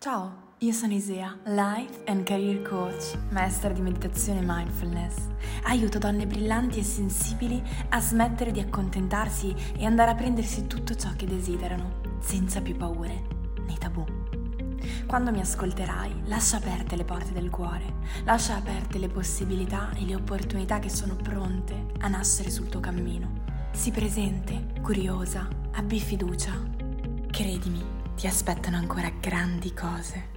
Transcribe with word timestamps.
Ciao, 0.00 0.54
io 0.58 0.70
sono 0.70 0.92
Isea, 0.92 1.36
Life 1.46 2.04
and 2.06 2.22
Career 2.22 2.62
Coach, 2.62 3.18
maestra 3.30 3.70
di 3.70 3.80
meditazione 3.80 4.38
e 4.38 4.44
mindfulness. 4.46 5.16
Aiuto 5.64 5.98
donne 5.98 6.24
brillanti 6.24 6.78
e 6.78 6.84
sensibili 6.84 7.60
a 7.88 8.00
smettere 8.00 8.52
di 8.52 8.60
accontentarsi 8.60 9.52
e 9.76 9.84
andare 9.84 10.12
a 10.12 10.14
prendersi 10.14 10.68
tutto 10.68 10.94
ciò 10.94 11.10
che 11.16 11.26
desiderano, 11.26 12.00
senza 12.20 12.60
più 12.60 12.76
paure 12.76 13.24
né 13.66 13.74
tabù. 13.76 14.04
Quando 15.08 15.32
mi 15.32 15.40
ascolterai, 15.40 16.26
lascia 16.26 16.58
aperte 16.58 16.94
le 16.94 17.04
porte 17.04 17.32
del 17.32 17.50
cuore, 17.50 17.94
lascia 18.22 18.54
aperte 18.54 18.98
le 18.98 19.08
possibilità 19.08 19.90
e 19.96 20.04
le 20.04 20.14
opportunità 20.14 20.78
che 20.78 20.90
sono 20.90 21.16
pronte 21.16 21.86
a 21.98 22.06
nascere 22.06 22.50
sul 22.50 22.68
tuo 22.68 22.78
cammino. 22.78 23.46
Sii 23.72 23.90
presente, 23.90 24.74
curiosa, 24.80 25.48
abbi 25.72 25.98
fiducia. 25.98 26.52
Credimi, 27.32 27.97
ti 28.18 28.26
aspettano 28.26 28.78
ancora 28.78 29.08
grandi 29.10 29.72
cose. 29.72 30.36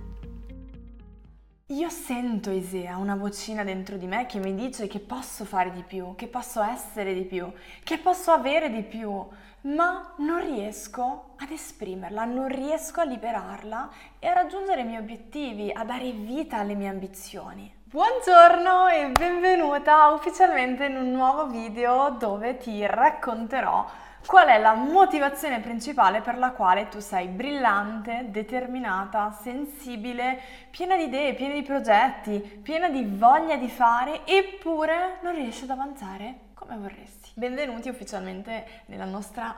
Io 1.70 1.90
sento 1.90 2.52
Isea, 2.52 2.98
una 2.98 3.16
vocina 3.16 3.64
dentro 3.64 3.98
di 3.98 4.06
me 4.06 4.28
che 4.28 4.38
mi 4.38 4.54
dice 4.54 4.86
che 4.86 5.00
posso 5.00 5.46
fare 5.46 5.72
di 5.72 5.82
più, 5.82 6.14
che 6.14 6.28
posso 6.28 6.62
essere 6.62 7.16
di 7.16 7.24
più, 7.24 7.52
che 7.84 7.98
posso 7.98 8.30
avere 8.30 8.70
di 8.70 8.84
più, 8.84 9.28
ma 9.62 10.14
non 10.20 10.42
riesco 10.42 11.34
ad 11.38 11.50
esprimerla, 11.50 12.24
non 12.26 12.50
riesco 12.50 13.02
a 13.02 13.06
liberarla 13.06 13.90
e 14.20 14.28
a 14.28 14.34
raggiungere 14.34 14.82
i 14.82 14.86
miei 14.86 15.02
obiettivi, 15.02 15.72
a 15.74 15.84
dare 15.84 16.12
vita 16.12 16.60
alle 16.60 16.76
mie 16.76 16.88
ambizioni. 16.88 17.81
Buongiorno 17.92 18.88
e 18.88 19.10
benvenuta 19.10 20.08
ufficialmente 20.12 20.86
in 20.86 20.96
un 20.96 21.12
nuovo 21.12 21.48
video 21.48 22.16
dove 22.18 22.56
ti 22.56 22.86
racconterò 22.86 23.86
Qual 24.26 24.48
è 24.48 24.58
la 24.60 24.76
motivazione 24.76 25.60
principale 25.60 26.22
per 26.22 26.38
la 26.38 26.52
quale 26.52 26.88
tu 26.88 27.02
sei 27.02 27.28
brillante, 27.28 28.28
determinata, 28.30 29.38
sensibile, 29.42 30.40
piena 30.70 30.96
di 30.96 31.04
idee, 31.04 31.34
piena 31.34 31.54
di 31.54 31.64
progetti, 31.64 32.40
piena 32.64 32.88
di 32.88 33.04
voglia 33.04 33.58
di 33.58 33.68
fare, 33.68 34.26
eppure 34.26 35.18
non 35.22 35.36
riesci 35.36 35.66
ad 35.66 35.72
avanzare 35.72 36.36
come 36.54 36.78
vorresti? 36.78 37.32
Benvenuti 37.34 37.90
ufficialmente 37.90 38.84
nella 38.86 39.04
nostra 39.04 39.54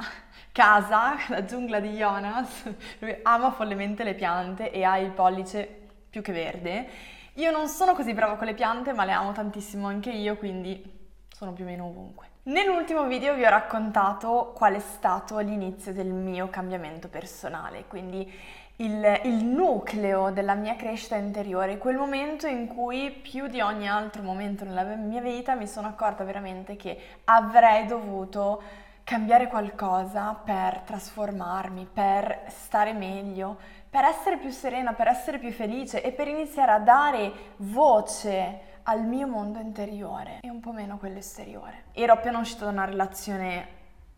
casa, 0.51 1.17
la 1.27 1.45
giungla 1.45 1.79
di 1.79 1.89
Jonas. 1.89 2.63
Lui 2.97 3.15
ama 3.21 3.51
follemente 3.51 4.03
le 4.03 4.15
piante 4.15 4.71
e 4.71 4.83
ha 4.83 4.97
il 4.97 5.11
pollice 5.11 5.81
più 6.09 6.23
che 6.23 6.31
verde. 6.31 7.21
Io 7.37 7.49
non 7.49 7.67
sono 7.67 7.93
così 7.93 8.13
brava 8.13 8.35
con 8.35 8.45
le 8.45 8.53
piante, 8.53 8.93
ma 8.93 9.05
le 9.05 9.11
amo 9.11 9.31
tantissimo 9.31 9.87
anche 9.87 10.11
io, 10.11 10.37
quindi 10.37 11.01
sono 11.29 11.51
più 11.51 11.63
o 11.63 11.67
meno 11.67 11.85
ovunque. 11.85 12.27
Nell'ultimo 12.43 13.05
video 13.05 13.33
vi 13.33 13.43
ho 13.43 13.49
raccontato 13.49 14.51
qual 14.55 14.75
è 14.75 14.79
stato 14.79 15.39
l'inizio 15.39 15.93
del 15.93 16.11
mio 16.11 16.49
cambiamento 16.49 17.07
personale, 17.07 17.85
quindi 17.87 18.31
il, 18.75 19.21
il, 19.23 19.45
nucleo 19.45 20.29
della 20.29 20.53
mia 20.53 20.75
crescita 20.75 21.15
interiore, 21.15 21.79
quel 21.79 21.95
momento 21.95 22.45
in 22.45 22.67
cui 22.67 23.09
più 23.09 23.47
di 23.47 23.61
ogni 23.61 23.89
altro 23.89 24.21
momento 24.21 24.63
nella 24.63 24.83
mia 24.83 25.21
vita 25.21 25.55
mi 25.55 25.67
sono 25.67 25.87
accorta 25.87 26.23
veramente 26.23 26.75
che 26.75 26.99
avrei 27.25 27.85
dovuto 27.87 28.61
cambiare 29.03 29.47
qualcosa 29.47 30.33
per 30.33 30.81
trasformarmi, 30.85 31.87
per 31.91 32.43
stare 32.47 32.93
meglio, 32.93 33.57
per 33.93 34.05
essere 34.05 34.37
più 34.37 34.49
serena, 34.49 34.93
per 34.93 35.07
essere 35.07 35.37
più 35.37 35.51
felice 35.51 36.01
e 36.01 36.11
per 36.13 36.27
iniziare 36.27 36.71
a 36.71 36.79
dare 36.79 37.31
voce 37.57 38.79
al 38.81 39.03
mio 39.03 39.27
mondo 39.27 39.59
interiore 39.59 40.39
e 40.41 40.49
un 40.49 40.59
po' 40.61 40.71
meno 40.71 40.97
quello 40.97 41.19
esteriore. 41.19 41.83
Ero 41.91 42.13
appena 42.13 42.39
uscita 42.39 42.65
da 42.65 42.71
una 42.71 42.85
relazione 42.85 43.67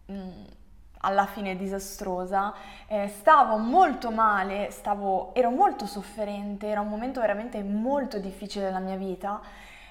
mh, 0.06 0.14
mm, 0.14 0.44
alla 1.00 1.26
fine 1.26 1.58
disastrosa, 1.58 2.54
eh, 2.88 3.10
stavo 3.10 3.58
molto 3.58 4.12
male, 4.12 4.72
stavo, 4.72 5.36
ero 5.36 5.50
molto 5.50 5.86
sofferente, 5.86 6.68
era 6.68 6.80
un 6.80 6.88
momento 6.88 7.20
veramente 7.20 7.62
molto 7.62 8.18
difficile 8.18 8.64
della 8.64 8.80
mia 8.80 8.96
vita. 8.96 9.42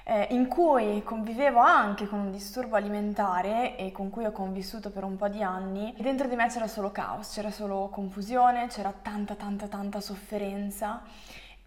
Eh, 0.07 0.27
in 0.31 0.47
cui 0.47 1.01
convivevo 1.03 1.59
anche 1.59 2.07
con 2.07 2.19
un 2.19 2.31
disturbo 2.31 2.75
alimentare 2.75 3.75
e 3.75 3.91
con 3.91 4.11
cui 4.11 4.25
ho 4.25 4.31
convissuto 4.31 4.91
per 4.91 5.03
un 5.03 5.15
po' 5.15 5.29
di 5.29 5.41
anni, 5.41 5.95
dentro 5.97 6.27
di 6.27 6.35
me 6.35 6.47
c'era 6.47 6.67
solo 6.67 6.91
caos, 6.91 7.33
c'era 7.33 7.49
solo 7.49 7.89
confusione, 7.89 8.67
c'era 8.67 8.93
tanta 9.01 9.33
tanta 9.33 9.67
tanta 9.67 9.99
sofferenza 10.01 11.01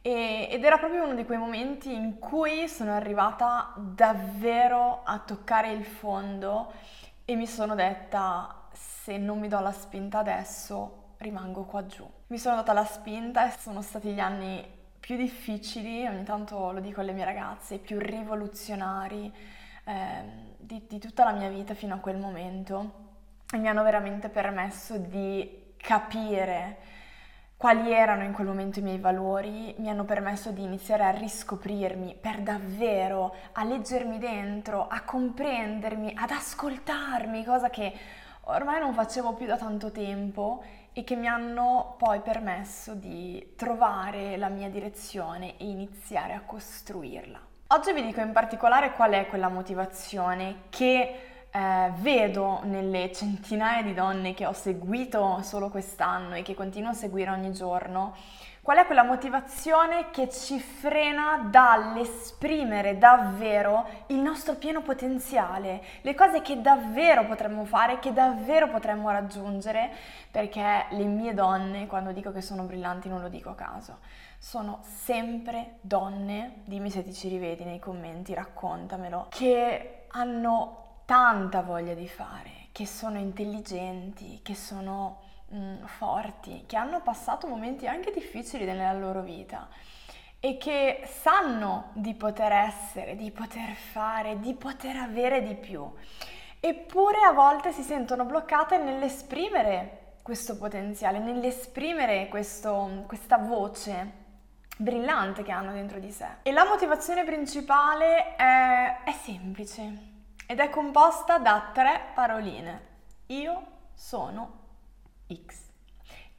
e, 0.00 0.47
ed 0.53 0.62
era 0.62 0.78
proprio 0.78 1.03
uno 1.03 1.15
di 1.15 1.25
quei 1.25 1.37
momenti 1.37 1.93
in 1.93 2.21
cui 2.21 2.69
sono 2.69 2.93
arrivata 2.94 3.72
davvero 3.77 5.00
a 5.03 5.19
toccare 5.19 5.72
il 5.72 5.84
fondo 5.84 6.72
e 7.25 7.34
mi 7.34 7.47
sono 7.48 7.75
detta 7.75 8.69
se 8.71 9.19
non 9.19 9.41
mi 9.41 9.48
do 9.48 9.59
la 9.59 9.72
spinta 9.72 10.21
adesso 10.21 11.15
rimango 11.19 11.65
qua 11.65 11.84
giù. 11.87 12.09
Mi 12.28 12.38
sono 12.38 12.54
data 12.54 12.72
la 12.72 12.84
spinta 12.84 13.48
e 13.48 13.59
sono 13.59 13.82
stati 13.82 14.10
gli 14.10 14.21
anni 14.21 14.78
più 15.09 15.17
difficili, 15.17 16.07
ogni 16.07 16.23
tanto 16.23 16.71
lo 16.71 16.81
dico 16.81 17.01
alle 17.01 17.13
mie 17.13 17.25
ragazze, 17.25 17.79
più 17.79 17.99
rivoluzionari 17.99 19.33
eh, 19.85 20.23
di, 20.59 20.85
di 20.87 20.99
tutta 20.99 21.25
la 21.25 21.33
mia 21.33 21.49
vita 21.49 21.73
fino 21.73 21.95
a 21.95 21.99
quel 21.99 22.19
momento 22.19 23.07
e 23.51 23.57
mi 23.57 23.69
hanno 23.69 23.83
veramente 23.83 24.29
permesso 24.29 24.99
di 24.99 25.73
capire 25.79 26.77
quali 27.57 27.91
erano 27.91 28.23
in 28.23 28.35
quel 28.35 28.49
momento 28.49 28.81
i 28.81 28.83
miei 28.83 28.99
valori, 28.99 29.75
mi 29.79 29.89
hanno 29.89 30.05
permesso 30.05 30.51
di 30.51 30.63
iniziare 30.63 31.05
a 31.05 31.11
riscoprirmi 31.11 32.19
per 32.21 32.41
davvero, 32.41 33.35
a 33.53 33.65
leggermi 33.65 34.19
dentro, 34.19 34.89
a 34.89 35.01
comprendermi, 35.01 36.13
ad 36.17 36.33
ascoltarmi, 36.33 37.47
cosa 37.47 37.71
che 37.71 37.95
ormai 38.43 38.79
non 38.79 38.93
facevo 38.93 39.33
più 39.33 39.47
da 39.47 39.57
tanto 39.57 39.91
tempo 39.91 40.63
e 40.98 41.04
che 41.04 41.14
mi 41.14 41.28
hanno 41.28 41.94
poi 41.97 42.19
permesso 42.19 42.94
di 42.94 43.53
trovare 43.54 44.36
la 44.36 44.48
mia 44.48 44.69
direzione 44.69 45.56
e 45.56 45.69
iniziare 45.69 46.32
a 46.32 46.41
costruirla. 46.41 47.38
Oggi 47.69 47.92
vi 47.92 48.03
dico 48.03 48.20
in 48.20 48.32
particolare 48.32 48.91
qual 48.94 49.12
è 49.12 49.28
quella 49.28 49.48
motivazione 49.48 50.62
che 50.70 51.20
eh, 51.53 51.92
vedo 51.98 52.62
nelle 52.64 53.12
centinaia 53.12 53.84
di 53.84 53.94
donne 53.94 54.34
che 54.34 54.44
ho 54.44 54.53
seguito 54.53 55.41
solo 55.42 55.69
quest'anno 55.69 56.34
e 56.34 56.42
che 56.42 56.56
continuo 56.56 56.91
a 56.91 56.94
seguire 56.94 57.30
ogni 57.30 57.53
giorno, 57.53 58.16
qual 58.69 58.81
è 58.81 58.84
quella 58.84 59.03
motivazione 59.03 60.11
che 60.11 60.29
ci 60.29 60.61
frena 60.61 61.49
dall'esprimere 61.51 62.99
davvero 62.99 63.89
il 64.09 64.19
nostro 64.19 64.56
pieno 64.56 64.83
potenziale, 64.83 65.83
le 66.03 66.15
cose 66.15 66.43
che 66.43 66.61
davvero 66.61 67.25
potremmo 67.25 67.65
fare, 67.65 67.99
che 67.99 68.12
davvero 68.12 68.69
potremmo 68.69 69.09
raggiungere, 69.09 69.91
perché 70.31 70.84
le 70.91 71.05
mie 71.05 71.33
donne, 71.33 71.87
quando 71.87 72.12
dico 72.12 72.31
che 72.31 72.43
sono 72.43 72.65
brillanti, 72.65 73.09
non 73.09 73.23
lo 73.23 73.31
dico 73.31 73.49
a 73.49 73.55
caso. 73.55 74.01
Sono 74.37 74.81
sempre 74.83 75.77
donne, 75.81 76.61
dimmi 76.67 76.91
se 76.91 77.03
ti 77.03 77.15
ci 77.15 77.31
rivedi 77.31 77.65
nei 77.65 77.78
commenti, 77.78 78.34
raccontamelo, 78.34 79.28
che 79.31 80.05
hanno 80.09 81.05
tanta 81.07 81.62
voglia 81.62 81.95
di 81.95 82.07
fare, 82.07 82.67
che 82.73 82.84
sono 82.84 83.17
intelligenti, 83.17 84.41
che 84.43 84.55
sono 84.55 85.21
mh, 85.48 85.56
mm, 85.56 85.84
forti, 85.84 86.64
che 86.66 86.76
hanno 86.76 87.00
passato 87.00 87.47
momenti 87.47 87.86
anche 87.86 88.10
difficili 88.10 88.64
nella 88.64 88.92
loro 88.92 89.22
vita 89.22 89.69
e 90.41 90.56
che 90.56 91.03
sanno 91.20 91.91
di 91.94 92.14
poter 92.14 92.53
essere, 92.53 93.16
di 93.16 93.31
poter 93.31 93.75
fare, 93.75 94.38
di 94.38 94.54
poter 94.54 94.97
avere 94.97 95.42
di 95.42 95.54
più. 95.54 95.91
Eppure 96.60 97.22
a 97.22 97.32
volte 97.32 97.72
si 97.72 97.82
sentono 97.82 98.25
bloccate 98.25 98.78
nell'esprimere 98.78 100.16
questo 100.22 100.56
potenziale, 100.56 101.19
nell'esprimere 101.19 102.28
questo, 102.28 103.04
questa 103.06 103.38
voce 103.38 104.26
brillante 104.76 105.42
che 105.42 105.50
hanno 105.50 105.72
dentro 105.72 105.98
di 105.98 106.10
sé. 106.10 106.26
E 106.42 106.53
la 106.53 106.65
motivazione 106.65 107.25
principale 107.25 108.36
è, 108.36 109.03
è 109.04 109.12
semplice 109.12 110.16
ed 110.47 110.60
è 110.60 110.70
composta 110.70 111.38
da 111.38 111.70
tre 111.72 112.00
paroline. 112.15 112.86
Io 113.26 113.62
sono 113.94 114.58
X. 115.33 115.66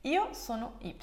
Io 0.03 0.29
sono 0.31 0.75
Y, 0.79 0.95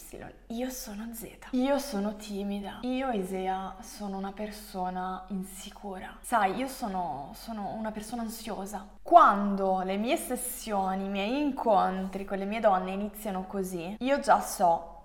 io 0.46 0.70
sono 0.70 1.12
Z, 1.12 1.48
io 1.50 1.78
sono 1.78 2.16
timida, 2.16 2.78
io 2.80 3.10
Isea 3.10 3.76
sono 3.82 4.16
una 4.16 4.32
persona 4.32 5.22
insicura. 5.28 6.16
Sai, 6.22 6.56
io 6.56 6.66
sono, 6.66 7.30
sono, 7.34 7.74
una 7.74 7.90
persona 7.90 8.22
ansiosa. 8.22 8.88
Quando 9.02 9.82
le 9.82 9.98
mie 9.98 10.16
sessioni, 10.16 11.04
i 11.04 11.08
miei 11.10 11.42
incontri 11.42 12.24
con 12.24 12.38
le 12.38 12.46
mie 12.46 12.60
donne 12.60 12.92
iniziano 12.92 13.44
così, 13.46 13.96
io 13.98 14.18
già 14.20 14.40
so 14.40 14.95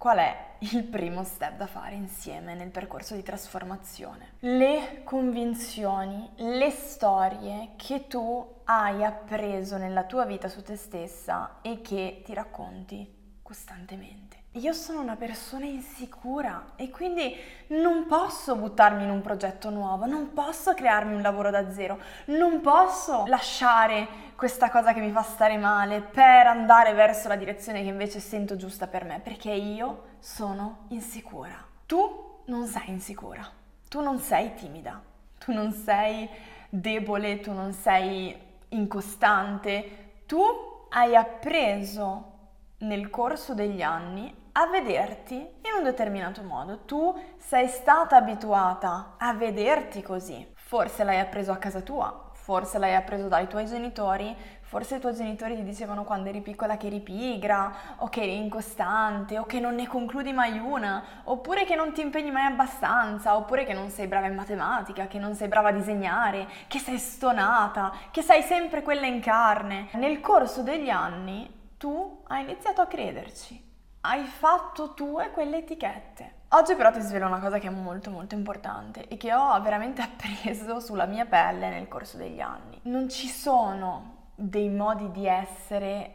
qual 0.00 0.16
è 0.16 0.54
il 0.60 0.84
primo 0.84 1.24
step 1.24 1.58
da 1.58 1.66
fare 1.66 1.94
insieme 1.94 2.54
nel 2.54 2.70
percorso 2.70 3.14
di 3.14 3.22
trasformazione. 3.22 4.32
Le 4.38 5.02
convinzioni, 5.04 6.26
le 6.36 6.70
storie 6.70 7.72
che 7.76 8.06
tu 8.06 8.62
hai 8.64 9.04
appreso 9.04 9.76
nella 9.76 10.04
tua 10.04 10.24
vita 10.24 10.48
su 10.48 10.62
te 10.62 10.76
stessa 10.76 11.58
e 11.60 11.82
che 11.82 12.22
ti 12.24 12.32
racconti 12.32 13.38
costantemente. 13.42 14.39
Io 14.54 14.72
sono 14.72 15.00
una 15.00 15.14
persona 15.14 15.64
insicura 15.64 16.72
e 16.74 16.90
quindi 16.90 17.36
non 17.68 18.06
posso 18.06 18.56
buttarmi 18.56 19.04
in 19.04 19.10
un 19.10 19.20
progetto 19.20 19.70
nuovo, 19.70 20.06
non 20.06 20.32
posso 20.32 20.74
crearmi 20.74 21.14
un 21.14 21.22
lavoro 21.22 21.50
da 21.50 21.70
zero, 21.70 22.00
non 22.26 22.60
posso 22.60 23.26
lasciare 23.26 24.08
questa 24.34 24.68
cosa 24.68 24.92
che 24.92 24.98
mi 24.98 25.12
fa 25.12 25.22
stare 25.22 25.56
male 25.56 26.00
per 26.00 26.48
andare 26.48 26.94
verso 26.94 27.28
la 27.28 27.36
direzione 27.36 27.82
che 27.82 27.90
invece 27.90 28.18
sento 28.18 28.56
giusta 28.56 28.88
per 28.88 29.04
me, 29.04 29.20
perché 29.20 29.52
io 29.52 30.06
sono 30.18 30.86
insicura. 30.88 31.64
Tu 31.86 32.40
non 32.46 32.66
sei 32.66 32.88
insicura, 32.88 33.48
tu 33.88 34.00
non 34.00 34.18
sei 34.18 34.54
timida, 34.54 35.00
tu 35.38 35.52
non 35.52 35.70
sei 35.70 36.28
debole, 36.68 37.38
tu 37.38 37.52
non 37.52 37.72
sei 37.72 38.36
incostante, 38.70 40.22
tu 40.26 40.42
hai 40.88 41.14
appreso 41.14 42.32
nel 42.78 43.10
corso 43.10 43.54
degli 43.54 43.82
anni 43.82 44.38
a 44.52 44.66
vederti 44.66 45.34
in 45.34 45.72
un 45.76 45.84
determinato 45.84 46.42
modo. 46.42 46.80
Tu 46.80 47.14
sei 47.38 47.68
stata 47.68 48.16
abituata 48.16 49.14
a 49.18 49.32
vederti 49.34 50.02
così. 50.02 50.46
Forse 50.54 51.04
l'hai 51.04 51.18
appreso 51.18 51.52
a 51.52 51.56
casa 51.56 51.80
tua, 51.80 52.30
forse 52.32 52.78
l'hai 52.78 52.94
appreso 52.94 53.28
dai 53.28 53.48
tuoi 53.48 53.66
genitori, 53.66 54.36
forse 54.62 54.96
i 54.96 55.00
tuoi 55.00 55.14
genitori 55.14 55.56
ti 55.56 55.64
dicevano 55.64 56.04
quando 56.04 56.28
eri 56.28 56.40
piccola 56.42 56.76
che 56.76 56.86
eri 56.86 57.00
pigra, 57.00 57.96
o 57.96 58.08
che 58.08 58.22
eri 58.22 58.36
incostante, 58.36 59.38
o 59.38 59.44
che 59.44 59.58
non 59.58 59.74
ne 59.74 59.88
concludi 59.88 60.32
mai 60.32 60.58
una, 60.58 61.22
oppure 61.24 61.64
che 61.64 61.74
non 61.74 61.92
ti 61.92 62.00
impegni 62.00 62.30
mai 62.30 62.46
abbastanza, 62.46 63.36
oppure 63.36 63.64
che 63.64 63.72
non 63.72 63.90
sei 63.90 64.06
brava 64.06 64.26
in 64.26 64.36
matematica, 64.36 65.08
che 65.08 65.18
non 65.18 65.34
sei 65.34 65.48
brava 65.48 65.70
a 65.70 65.72
disegnare, 65.72 66.48
che 66.68 66.78
sei 66.78 66.98
stonata, 66.98 67.92
che 68.12 68.22
sei 68.22 68.42
sempre 68.42 68.82
quella 68.82 69.06
in 69.06 69.20
carne. 69.20 69.88
Nel 69.94 70.20
corso 70.20 70.62
degli 70.62 70.88
anni 70.88 71.72
tu 71.76 72.22
hai 72.28 72.42
iniziato 72.42 72.80
a 72.80 72.86
crederci 72.86 73.69
hai 74.02 74.24
fatto 74.24 74.94
tue 74.94 75.30
quelle 75.30 75.58
etichette. 75.58 76.38
Oggi 76.48 76.74
però 76.74 76.90
ti 76.90 77.00
svelo 77.00 77.26
una 77.26 77.38
cosa 77.38 77.58
che 77.58 77.68
è 77.68 77.70
molto 77.70 78.10
molto 78.10 78.34
importante 78.34 79.06
e 79.08 79.16
che 79.16 79.32
ho 79.34 79.60
veramente 79.60 80.02
appreso 80.02 80.80
sulla 80.80 81.06
mia 81.06 81.26
pelle 81.26 81.68
nel 81.68 81.88
corso 81.88 82.16
degli 82.16 82.40
anni. 82.40 82.78
Non 82.82 83.08
ci 83.08 83.28
sono 83.28 84.28
dei 84.34 84.68
modi 84.68 85.10
di 85.10 85.26
essere 85.26 86.14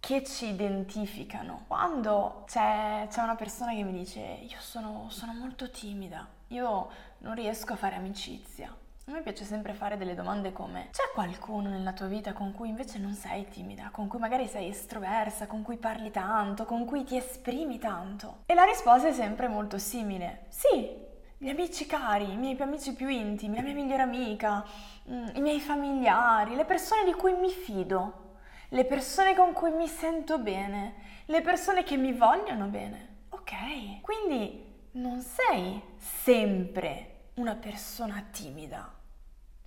che 0.00 0.22
ci 0.24 0.50
identificano. 0.50 1.64
Quando 1.66 2.44
c'è, 2.46 3.06
c'è 3.10 3.22
una 3.22 3.34
persona 3.34 3.72
che 3.74 3.82
mi 3.82 3.92
dice 3.92 4.20
io 4.20 4.58
sono, 4.60 5.06
sono 5.10 5.32
molto 5.32 5.70
timida, 5.70 6.26
io 6.48 6.88
non 7.18 7.34
riesco 7.34 7.72
a 7.72 7.76
fare 7.76 7.96
amicizia, 7.96 8.74
a 9.08 9.10
me 9.10 9.22
piace 9.22 9.44
sempre 9.44 9.72
fare 9.72 9.96
delle 9.96 10.14
domande 10.14 10.52
come 10.52 10.88
c'è 10.90 11.10
qualcuno 11.14 11.70
nella 11.70 11.94
tua 11.94 12.08
vita 12.08 12.34
con 12.34 12.52
cui 12.52 12.68
invece 12.68 12.98
non 12.98 13.14
sei 13.14 13.48
timida, 13.48 13.88
con 13.90 14.06
cui 14.06 14.18
magari 14.18 14.46
sei 14.46 14.68
estroversa, 14.68 15.46
con 15.46 15.62
cui 15.62 15.78
parli 15.78 16.10
tanto, 16.10 16.66
con 16.66 16.84
cui 16.84 17.04
ti 17.04 17.16
esprimi 17.16 17.78
tanto? 17.78 18.40
E 18.44 18.52
la 18.52 18.64
risposta 18.64 19.08
è 19.08 19.12
sempre 19.12 19.48
molto 19.48 19.78
simile. 19.78 20.44
Sì, 20.48 20.94
gli 21.38 21.48
amici 21.48 21.86
cari, 21.86 22.30
i 22.30 22.36
miei 22.36 22.60
amici 22.60 22.92
più 22.92 23.08
intimi, 23.08 23.56
la 23.56 23.62
mia 23.62 23.72
migliore 23.72 24.02
amica, 24.02 24.62
mm, 25.10 25.28
i 25.36 25.40
miei 25.40 25.60
familiari, 25.60 26.54
le 26.54 26.66
persone 26.66 27.04
di 27.04 27.14
cui 27.14 27.32
mi 27.32 27.50
fido, 27.50 28.34
le 28.68 28.84
persone 28.84 29.34
con 29.34 29.54
cui 29.54 29.70
mi 29.70 29.88
sento 29.88 30.38
bene, 30.38 30.96
le 31.24 31.40
persone 31.40 31.82
che 31.82 31.96
mi 31.96 32.12
vogliono 32.12 32.66
bene. 32.66 33.20
Ok, 33.30 34.02
quindi 34.02 34.66
non 34.92 35.22
sei 35.22 35.82
sempre 35.96 37.30
una 37.34 37.54
persona 37.54 38.22
timida 38.30 38.96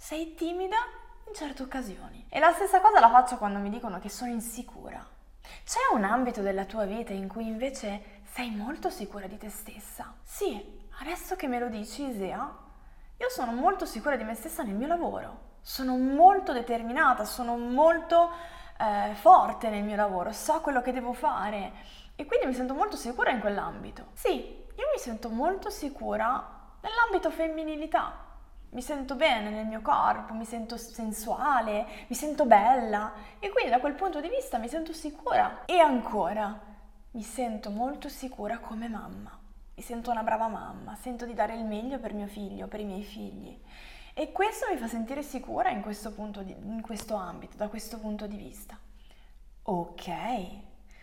sei 0.02 0.34
timida 0.34 0.78
in 1.28 1.34
certe 1.36 1.62
occasioni. 1.62 2.26
E 2.28 2.40
la 2.40 2.52
stessa 2.54 2.82
cosa 2.82 3.00
la 3.00 3.12
faccio 3.12 3.38
quando 3.38 3.60
mi 3.60 3.70
dicono 3.70 4.00
che 4.00 4.10
sono 4.10 4.32
insicura. 4.32 5.00
C'è 5.64 5.94
un 5.94 6.04
ambito 6.04 6.42
della 6.42 6.66
tua 6.66 6.86
vita 6.86 7.14
in 7.14 7.28
cui 7.28 7.46
invece 7.46 8.24
sei 8.34 8.50
molto 8.50 8.90
sicura 8.90 9.28
di 9.28 9.38
te 9.38 9.50
stessa? 9.50 10.12
Sì, 10.24 10.90
adesso 11.02 11.36
che 11.36 11.48
me 11.48 11.60
lo 11.60 11.68
dici, 11.68 12.08
Isea, 12.08 12.58
io 13.16 13.30
sono 13.30 13.52
molto 13.52 13.86
sicura 13.86 14.16
di 14.16 14.24
me 14.24 14.34
stessa 14.34 14.64
nel 14.64 14.74
mio 14.74 14.88
lavoro. 14.88 15.60
Sono 15.62 15.96
molto 15.96 16.52
determinata, 16.52 17.24
sono 17.24 17.56
molto 17.56 18.32
eh, 18.80 19.14
forte 19.14 19.70
nel 19.70 19.84
mio 19.84 19.96
lavoro, 19.96 20.32
so 20.32 20.62
quello 20.62 20.82
che 20.82 20.94
devo 20.94 21.14
fare 21.14 21.74
e 22.16 22.26
quindi 22.26 22.48
mi 22.48 22.56
sento 22.56 22.74
molto 22.74 22.96
sicura 22.96 23.30
in 23.30 23.40
quell'ambito. 23.40 24.08
Sì, 24.14 24.34
io 24.34 24.86
mi 24.92 25.00
sento 25.00 25.30
molto 25.30 25.70
sicura 25.70 26.74
nell'ambito 26.82 27.30
femminilità 27.30 28.30
mi 28.72 28.82
sento 28.82 29.16
bene 29.16 29.50
nel 29.50 29.66
mio 29.66 29.82
corpo, 29.82 30.34
mi 30.34 30.46
sento 30.46 30.78
sensuale, 30.78 31.86
mi 32.08 32.16
sento 32.16 32.46
bella 32.46 33.14
e 33.40 33.50
quindi 33.50 33.70
da 33.70 33.80
quel 33.80 33.96
punto 33.96 34.22
di 34.22 34.30
vista 34.30 34.58
mi 34.58 34.70
sento 34.70 34.94
sicura. 34.94 35.66
E 35.66 35.80
ancora, 35.80 36.58
mi 37.12 37.24
sento 37.24 37.70
molto 37.70 38.08
sicura 38.08 38.60
come 38.60 38.88
mamma. 38.88 39.38
Mi 39.76 39.84
sento 39.84 40.12
una 40.12 40.24
brava 40.24 40.48
mamma, 40.48 40.96
sento 40.96 41.26
di 41.26 41.34
dare 41.34 41.56
il 41.56 41.66
meglio 41.66 42.00
per 42.00 42.14
mio 42.14 42.28
figlio, 42.28 42.68
per 42.68 42.80
i 42.80 42.86
miei 42.86 43.04
figli. 43.04 43.60
E 44.14 44.32
questo 44.32 44.68
mi 44.72 44.78
fa 44.78 44.88
sentire 44.88 45.22
sicura 45.22 45.70
in 45.70 45.82
questo, 45.82 46.14
di, 46.44 46.52
in 46.52 46.82
questo 46.82 47.16
ambito, 47.16 47.58
da 47.58 47.68
questo 47.68 48.00
punto 48.00 48.26
di 48.26 48.38
vista. 48.38 48.78
Ok, 49.64 50.12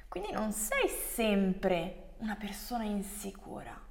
quindi 0.08 0.32
non 0.32 0.52
sei 0.52 0.88
sempre 0.88 2.14
una 2.18 2.36
persona 2.36 2.84
insicura 2.84 3.87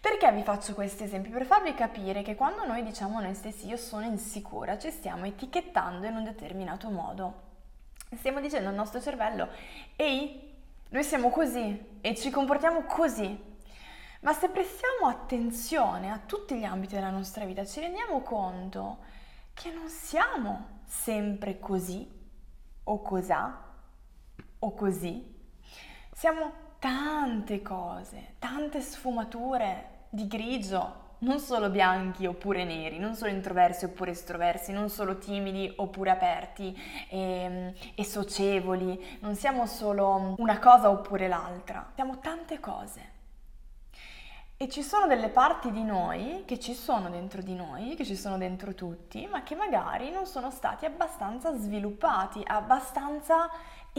perché 0.00 0.30
vi 0.32 0.42
faccio 0.42 0.74
questi 0.74 1.04
esempi? 1.04 1.28
Per 1.28 1.44
farvi 1.44 1.74
capire 1.74 2.22
che 2.22 2.34
quando 2.36 2.64
noi 2.64 2.84
diciamo 2.84 3.20
noi 3.20 3.34
stessi 3.34 3.66
io 3.66 3.76
sono 3.76 4.04
insicura, 4.04 4.78
ci 4.78 4.90
stiamo 4.90 5.26
etichettando 5.26 6.06
in 6.06 6.16
un 6.16 6.24
determinato 6.24 6.88
modo. 6.88 7.46
Stiamo 8.16 8.40
dicendo 8.40 8.68
al 8.68 8.74
nostro 8.74 9.00
cervello, 9.00 9.48
ehi, 9.96 10.54
noi 10.90 11.04
siamo 11.04 11.30
così 11.30 11.98
e 12.00 12.14
ci 12.14 12.30
comportiamo 12.30 12.84
così. 12.84 13.46
Ma 14.20 14.32
se 14.32 14.48
prestiamo 14.48 15.06
attenzione 15.06 16.10
a 16.10 16.20
tutti 16.24 16.56
gli 16.56 16.64
ambiti 16.64 16.94
della 16.94 17.10
nostra 17.10 17.44
vita, 17.44 17.64
ci 17.64 17.80
rendiamo 17.80 18.20
conto 18.22 18.98
che 19.52 19.70
non 19.70 19.88
siamo 19.88 20.80
sempre 20.86 21.58
così 21.58 22.08
o 22.84 23.02
cosà 23.02 23.64
o 24.60 24.74
così. 24.74 25.36
Siamo 26.12 26.66
tante 26.78 27.60
cose, 27.62 28.34
tante 28.38 28.80
sfumature 28.80 30.06
di 30.08 30.26
grigio, 30.26 31.06
non 31.20 31.40
solo 31.40 31.70
bianchi 31.70 32.26
oppure 32.26 32.64
neri, 32.64 32.98
non 32.98 33.14
solo 33.14 33.32
introversi 33.32 33.84
oppure 33.84 34.12
estroversi, 34.12 34.72
non 34.72 34.88
solo 34.88 35.18
timidi 35.18 35.72
oppure 35.76 36.10
aperti 36.10 36.76
e, 37.08 37.18
ehm, 37.18 37.72
e, 37.94 38.04
socievoli, 38.04 39.18
non 39.20 39.34
siamo 39.34 39.66
solo 39.66 40.34
una 40.38 40.58
cosa 40.60 40.90
oppure 40.90 41.26
l'altra, 41.26 41.90
siamo 41.94 42.18
tante 42.20 42.60
cose. 42.60 43.16
E 44.60 44.68
ci 44.68 44.82
sono 44.82 45.06
delle 45.06 45.28
parti 45.28 45.70
di 45.70 45.84
noi 45.84 46.42
che 46.44 46.58
ci 46.58 46.74
sono 46.74 47.08
dentro 47.10 47.42
di 47.42 47.54
noi, 47.54 47.94
che 47.94 48.04
ci 48.04 48.16
sono 48.16 48.36
dentro 48.36 48.74
tutti, 48.74 49.24
ma 49.30 49.44
che 49.44 49.54
magari 49.54 50.10
non 50.10 50.26
sono 50.26 50.50
stati 50.50 50.84
abbastanza 50.84 51.56
sviluppati, 51.56 52.42
abbastanza 52.44 53.48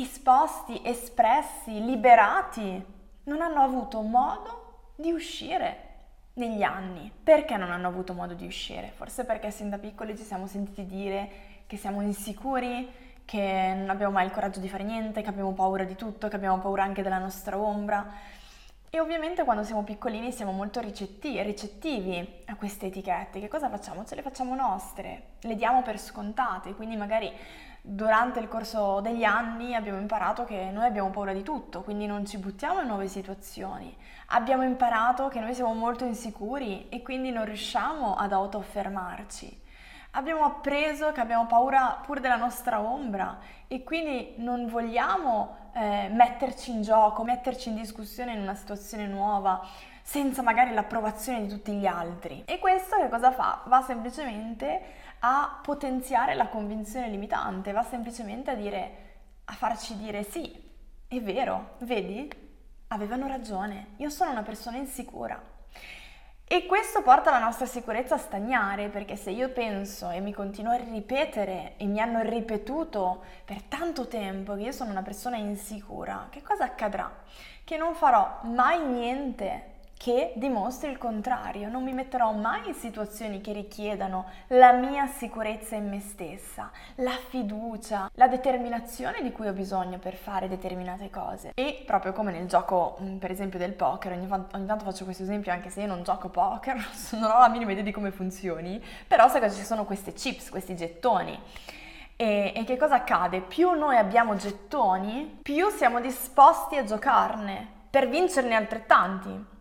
esposti, 0.02 0.82
espressi, 0.84 1.84
liberati, 1.84 2.84
non 3.24 3.42
hanno 3.42 3.62
avuto 3.62 4.02
modo 4.02 4.92
di 4.96 5.12
uscire 5.12 5.88
negli 6.34 6.64
anni. 6.64 7.12
Perché 7.24 7.58
non 7.58 7.72
hanno 7.72 7.88
avuto 7.88 8.14
modo 8.14 8.34
di 8.34 8.46
uscire? 8.46 8.92
Forse 8.96 9.26
perché 9.26 9.52
sin 9.52 9.70
da 9.70 9.78
piccoli 9.78 10.18
ci 10.18 10.24
siamo 10.24 10.48
sentiti 10.48 10.86
dire 10.86 11.30
che 11.68 11.78
siamo 11.78 12.02
insicuri, 12.02 13.08
che 13.26 13.74
non 13.76 13.90
abbiamo 13.90 14.14
mai 14.14 14.26
il 14.26 14.32
coraggio 14.32 14.60
di 14.60 14.68
fare 14.68 14.84
niente, 14.84 15.22
che 15.22 15.30
abbiamo 15.30 15.54
paura 15.54 15.84
di 15.84 15.96
tutto, 15.96 16.28
che 16.28 16.36
abbiamo 16.36 16.58
paura 16.58 16.84
anche 16.84 17.04
della 17.04 17.20
nostra 17.20 17.60
ombra. 17.60 18.12
E 18.90 19.00
ovviamente 19.00 19.44
quando 19.44 19.64
siamo 19.64 19.84
piccolini 19.84 20.32
siamo 20.32 20.52
molto 20.52 20.80
ricettivi, 20.80 21.40
a 22.46 22.56
queste 22.56 22.88
etichette. 22.88 23.40
Che 23.40 23.48
cosa 23.48 23.70
facciamo? 23.70 24.04
Ce 24.04 24.16
le 24.16 24.24
facciamo 24.24 24.56
nostre, 24.56 25.34
le 25.42 25.54
diamo 25.54 25.84
per 25.84 26.00
scontate, 26.00 26.74
quindi 26.74 26.96
magari 26.96 27.32
durante 27.82 28.40
il 28.40 28.48
corso 28.48 29.00
degli 29.02 29.24
anni 29.24 29.76
abbiamo 29.76 30.00
imparato 30.00 30.44
che 30.44 30.70
noi 30.72 30.86
abbiamo 30.86 31.10
paura 31.10 31.34
di 31.34 31.44
tutto, 31.44 31.82
quindi 31.82 32.06
non 32.06 32.26
ci 32.26 32.38
buttiamo 32.38 32.82
in 32.82 32.88
nuove 32.88 33.08
situazioni. 33.08 33.96
Abbiamo 34.28 34.64
imparato 34.64 35.28
che 35.28 35.40
noi 35.40 35.54
siamo 35.54 35.74
molto 35.74 36.06
insicuri 36.06 36.88
e 36.90 37.02
quindi 37.02 37.32
non 37.32 37.46
riusciamo 37.46 38.16
ad 38.16 38.32
autoaffermarci. 38.34 39.68
Abbiamo 40.12 40.44
appreso 40.44 41.12
che 41.12 41.20
abbiamo 41.20 41.46
paura 41.46 42.00
pure 42.04 42.20
della 42.20 42.36
nostra 42.36 42.80
ombra 42.80 43.38
e 43.68 43.84
quindi 43.84 44.34
non 44.38 44.68
vogliamo 44.68 45.56
eh, 45.74 46.10
metterci 46.12 46.72
in 46.72 46.82
gioco, 46.82 47.24
metterci 47.24 47.70
in 47.70 47.76
discussione 47.76 48.34
in 48.34 48.42
una 48.42 48.56
situazione 48.56 49.06
nuova 49.06 49.64
senza 50.02 50.42
magari 50.42 50.74
l'approvazione 50.74 51.44
di 51.44 51.48
tutti 51.50 51.74
gli 51.74 51.86
altri. 51.86 52.42
E 52.46 52.58
questo 52.58 52.98
che 52.98 53.10
cosa 53.10 53.32
fa? 53.32 53.62
Va 53.66 53.84
semplicemente 53.84 54.82
a 55.20 55.60
potenziare 55.62 56.34
la 56.36 56.48
convinzione 56.48 57.10
limitante, 57.10 57.72
va 57.72 57.84
semplicemente 57.84 58.52
a 58.52 58.56
dire, 58.56 58.92
a 59.46 59.54
farci 59.54 59.98
dire 59.98 60.24
sì, 60.24 60.68
è 61.08 61.20
vero, 61.22 61.76
vedi? 61.80 62.48
Avevano 62.88 63.28
ragione, 63.28 63.94
io 63.98 64.10
sono 64.10 64.32
una 64.32 64.44
persona 64.44 64.78
insicura. 64.78 65.42
E 66.52 66.66
questo 66.66 67.04
porta 67.04 67.30
la 67.30 67.38
nostra 67.40 67.68
sicurezza 67.68 68.16
a 68.16 68.18
stagnare, 68.18 68.90
perché 68.90 69.16
se 69.16 69.30
io 69.30 69.50
penso 69.50 70.10
e 70.10 70.20
mi 70.20 70.34
continuo 70.34 70.72
a 70.72 70.78
ripetere 70.78 71.76
e 71.78 71.86
mi 71.86 72.00
hanno 72.00 72.22
ripetuto 72.22 73.24
per 73.46 73.62
tanto 73.64 74.08
tempo 74.08 74.56
che 74.56 74.64
io 74.64 74.72
sono 74.72 74.90
una 74.90 75.04
persona 75.04 75.38
insicura, 75.38 76.28
che 76.32 76.42
cosa 76.42 76.64
accadrà? 76.64 77.12
Che 77.64 77.78
non 77.78 77.94
farò 77.94 78.40
mai 78.44 78.84
niente 78.84 79.78
che 80.00 80.32
dimostri 80.36 80.90
il 80.90 80.98
contrario. 80.98 81.68
Non 81.68 81.84
mi 81.84 81.92
metterò 81.92 82.32
mai 82.32 82.70
in 82.70 82.74
situazioni 82.74 83.42
che 83.42 83.52
richiedano 83.52 84.28
la 84.48 84.72
mia 84.72 85.08
sicurezza 85.08 85.76
in 85.76 85.90
me 85.90 86.00
stessa, 86.00 86.72
la 86.96 87.18
fiducia, 87.28 88.10
la 88.14 88.30
determinazione 88.30 89.22
di 89.22 89.34
cui 89.34 89.50
ho 89.50 89.52
bisogno 89.52 90.00
per 90.00 90.16
fare 90.16 90.48
determinate 90.48 91.10
cose. 91.10 91.52
E 91.54 91.84
proprio 91.86 92.14
come 92.14 92.32
nel 92.32 92.48
gioco, 92.48 92.98
mm, 93.02 93.18
per 93.18 93.30
esempio, 93.30 93.60
del 93.60 93.74
poker, 93.74 94.14
ogni, 94.14 94.26
ogni 94.32 94.66
tanto 94.66 94.86
faccio 94.86 95.04
questo 95.04 95.24
esempio 95.24 95.52
anche 95.52 95.70
se 95.70 95.82
io 95.82 95.88
non 95.88 96.02
gioco 96.04 96.30
poker, 96.30 96.78
non 97.20 97.32
ho 97.32 97.40
la 97.40 97.50
minima 97.50 97.72
idea 97.72 97.84
di 97.84 97.92
come 97.92 98.12
funzioni, 98.12 98.82
però 99.06 99.28
sai 99.28 99.42
che 99.42 99.52
ci 99.52 99.66
sono 99.66 99.84
queste 99.84 100.14
chips, 100.14 100.50
questi 100.50 100.78
gettoni. 100.78 101.38
E, 102.16 102.54
e, 102.56 102.64
che 102.64 102.78
cosa 102.78 102.96
accade? 102.96 103.42
Più 103.42 103.72
noi 103.72 103.98
abbiamo 103.98 104.38
gettoni, 104.38 105.40
più 105.42 105.68
siamo 105.68 106.00
disposti 106.00 106.78
a 106.78 106.86
giocarne 106.86 107.68
per 107.90 108.08
vincerne 108.08 108.56
altrettanti 108.56 109.58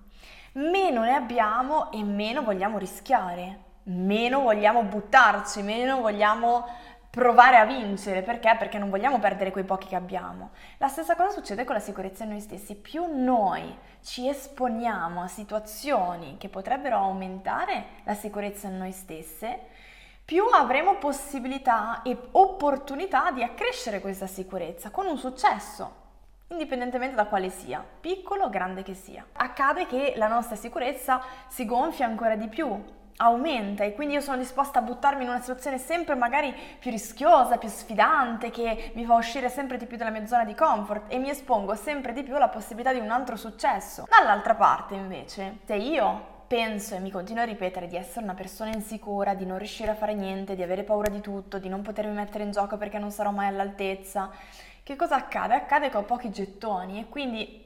meno 0.59 1.03
ne 1.03 1.15
abbiamo 1.15 1.93
e 1.93 2.03
meno 2.03 2.43
vogliamo 2.43 2.79
rischiare, 2.79 3.59
meno 3.85 4.41
vogliamo 4.41 4.83
buttarci, 4.83 5.63
meno 5.63 6.01
vogliamo 6.01 6.67
provare 7.11 7.57
a 7.57 7.65
vincere. 7.65 8.23
Perché? 8.23 8.57
Perché 8.59 8.79
non 8.79 8.91
vogliamo 8.91 9.21
perdere 9.21 9.53
quei 9.53 9.65
pochi 9.65 9.87
che 9.87 9.97
abbiamo. 9.97 10.51
La 10.79 10.89
stessa 10.89 11.15
cosa 11.15 11.31
succede 11.31 11.65
con 11.65 11.75
la 11.75 11.81
sicurezza 11.81 12.25
in 12.25 12.31
noi 12.31 12.41
stessi. 12.41 12.75
Più 12.75 13.07
noi 13.07 13.77
ci 14.03 14.29
esponiamo 14.29 15.23
a 15.23 15.29
situazioni 15.29 16.37
che 16.39 16.49
potrebbero 16.49 16.97
aumentare 16.97 17.85
la 18.05 18.15
sicurezza 18.15 18.67
in 18.67 18.79
noi 18.79 18.93
stesse, 18.93 19.59
più 20.25 20.45
avremo 20.53 20.97
possibilità 20.97 22.03
e 22.03 22.17
opportunità 22.33 23.31
di 23.31 23.43
accrescere 23.43 24.01
questa 24.01 24.27
sicurezza 24.27 24.91
con 24.91 25.07
un 25.07 25.17
successo 25.17 26.07
indipendentemente 26.49 27.15
da 27.15 27.27
quale 27.27 27.51
sia, 27.51 27.85
piccolo 28.01 28.45
o 28.45 28.51
grande 28.51 28.83
che 28.83 28.95
sia. 28.95 29.25
Accade 29.33 29.87
che 29.87 30.15
la 30.17 30.29
nostra 30.29 30.57
sicurezza 30.57 31.21
si 31.49 31.65
gonfia 31.65 32.07
ancora 32.07 32.37
di 32.37 32.49
più, 32.49 32.97
aumenta 33.19 33.85
e 33.85 33.95
quindi 33.95 34.15
io 34.15 34.21
sono 34.21 34.37
disposta 34.37 34.79
a 34.79 34.83
buttarmi 34.83 35.25
in 35.25 35.29
una 35.29 35.41
situazione 35.41 35.79
sempre 35.79 36.15
magari 36.15 36.55
più 36.79 36.91
rischiosa, 36.91 37.59
più 37.59 37.69
sfidante, 37.69 38.51
che 38.51 38.93
mi 38.95 39.05
fa 39.05 39.15
uscire 39.15 39.49
sempre 39.49 39.77
di 39.77 39.87
più 39.87 39.97
dalla 39.97 40.11
mia 40.11 40.27
zona 40.27 40.45
di 40.45 40.55
comfort 40.55 41.13
e 41.13 41.19
mi 41.19 41.29
espongo 41.29 41.75
sempre 41.75 42.13
di 42.13 42.23
più 42.23 42.37
alla 42.37 42.49
possibilità 42.49 42.93
di 42.93 43.01
un 43.01 43.11
altro 43.11 43.37
successo. 43.37 44.07
Dall'altra 44.09 44.55
parte 44.55 44.95
invece, 44.95 45.59
se 45.65 45.75
io 45.75 46.37
penso 46.47 46.95
e 46.95 46.99
mi 46.99 47.11
continuo 47.11 47.43
a 47.43 47.47
ripetere 47.47 47.89
di 47.89 47.97
essere 47.97 48.25
una 48.25 48.35
persona 48.35 48.71
insicura, 48.71 49.35
di 49.35 49.45
non 49.45 49.59
riuscire 49.59 49.91
a 49.91 49.95
fare 49.95 50.15
niente, 50.15 50.55
di 50.55 50.63
avere 50.63 50.83
paura 50.83 51.11
di 51.11 51.21
tutto, 51.21 51.59
di 51.59 51.69
non 51.69 51.83
potermi 51.83 52.15
mettere 52.15 52.45
in 52.45 52.53
gioco 52.53 52.79
perché 52.79 52.99
non 52.99 53.11
sarò 53.11 53.31
mai 53.33 53.49
all'altezza, 53.49 54.31
che 54.89 54.97
cosa 54.97 55.17
accade? 55.17 55.55
Accade 55.55 55.91
che 55.91 55.99
ho 55.99 56.03
pochi 56.03 56.31
gettoni 56.31 56.99
e 56.99 57.11
quindi 57.11 57.63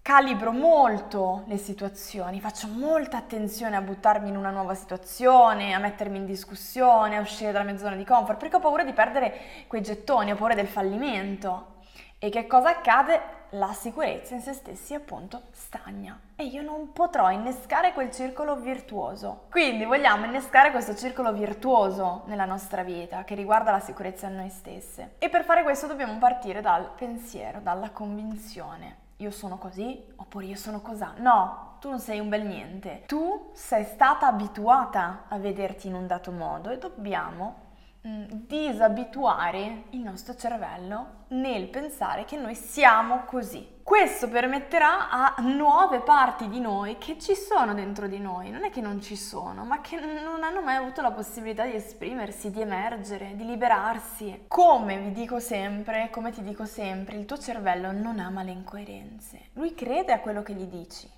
calibro 0.00 0.52
molto 0.52 1.42
le 1.48 1.56
situazioni, 1.56 2.38
faccio 2.38 2.68
molta 2.68 3.16
attenzione 3.16 3.74
a 3.74 3.80
buttarmi 3.80 4.28
in 4.28 4.36
una 4.36 4.50
nuova 4.50 4.76
situazione, 4.76 5.74
a 5.74 5.80
mettermi 5.80 6.18
in 6.18 6.24
discussione, 6.24 7.16
a 7.16 7.20
uscire 7.20 7.50
dalla 7.50 7.64
mia 7.64 7.76
zona 7.78 7.96
di 7.96 8.04
comfort, 8.04 8.38
perché 8.38 8.54
ho 8.54 8.60
paura 8.60 8.84
di 8.84 8.92
perdere 8.92 9.40
quei 9.66 9.82
gettoni, 9.82 10.30
ho 10.30 10.36
paura 10.36 10.54
del 10.54 10.68
fallimento. 10.68 11.78
E 12.20 12.30
che 12.30 12.46
cosa 12.46 12.68
accade? 12.68 13.20
La 13.54 13.72
sicurezza 13.72 14.34
in 14.34 14.40
se 14.40 14.52
stessi 14.52 14.94
appunto 14.94 15.42
stagna 15.52 16.18
e 16.34 16.44
io 16.44 16.62
non 16.62 16.92
potrò 16.92 17.30
innescare 17.30 17.92
quel 17.92 18.10
circolo 18.10 18.56
virtuoso. 18.56 19.44
Quindi 19.48 19.84
vogliamo 19.84 20.24
innescare 20.24 20.72
questo 20.72 20.96
circolo 20.96 21.32
virtuoso 21.32 22.22
nella 22.26 22.46
nostra 22.46 22.82
vita 22.82 23.22
che 23.22 23.36
riguarda 23.36 23.70
la 23.70 23.78
sicurezza 23.78 24.26
in 24.26 24.34
noi 24.34 24.50
stesse. 24.50 25.14
E 25.18 25.28
per 25.28 25.44
fare 25.44 25.62
questo 25.62 25.86
dobbiamo 25.86 26.18
partire 26.18 26.60
dal 26.62 26.90
pensiero, 26.96 27.60
dalla 27.60 27.90
convinzione. 27.90 29.02
Io 29.18 29.30
sono 29.30 29.56
così 29.56 30.04
oppure 30.16 30.46
io 30.46 30.56
sono 30.56 30.80
così. 30.80 31.04
No, 31.18 31.76
tu 31.78 31.90
non 31.90 32.00
sei 32.00 32.18
un 32.18 32.28
bel 32.28 32.44
niente. 32.44 33.04
Tu 33.06 33.50
sei 33.52 33.84
stata 33.84 34.26
abituata 34.26 35.26
a 35.28 35.38
vederti 35.38 35.86
in 35.86 35.94
un 35.94 36.08
dato 36.08 36.32
modo 36.32 36.70
e 36.70 36.78
dobbiamo 36.78 37.63
disabituare 38.06 39.84
il 39.90 40.00
nostro 40.00 40.34
cervello 40.34 41.22
nel 41.28 41.68
pensare 41.68 42.26
che 42.26 42.36
noi 42.36 42.54
siamo 42.54 43.24
così. 43.24 43.66
Questo 43.82 44.28
permetterà 44.28 45.08
a 45.08 45.34
nuove 45.40 46.00
parti 46.00 46.48
di 46.48 46.60
noi 46.60 46.98
che 46.98 47.18
ci 47.18 47.34
sono 47.34 47.72
dentro 47.72 48.06
di 48.06 48.18
noi, 48.18 48.50
non 48.50 48.64
è 48.64 48.70
che 48.70 48.82
non 48.82 49.00
ci 49.00 49.16
sono, 49.16 49.64
ma 49.64 49.80
che 49.80 49.98
non 49.98 50.42
hanno 50.42 50.60
mai 50.60 50.76
avuto 50.76 51.00
la 51.00 51.12
possibilità 51.12 51.64
di 51.64 51.74
esprimersi, 51.74 52.50
di 52.50 52.60
emergere, 52.60 53.36
di 53.36 53.46
liberarsi. 53.46 54.44
Come 54.48 54.98
vi 54.98 55.12
dico 55.12 55.40
sempre, 55.40 56.10
come 56.10 56.30
ti 56.30 56.42
dico 56.42 56.66
sempre, 56.66 57.16
il 57.16 57.24
tuo 57.24 57.38
cervello 57.38 57.90
non 57.90 58.18
ama 58.18 58.42
le 58.42 58.50
incoerenze. 58.50 59.48
Lui 59.54 59.74
crede 59.74 60.12
a 60.12 60.20
quello 60.20 60.42
che 60.42 60.52
gli 60.52 60.66
dici. 60.66 61.10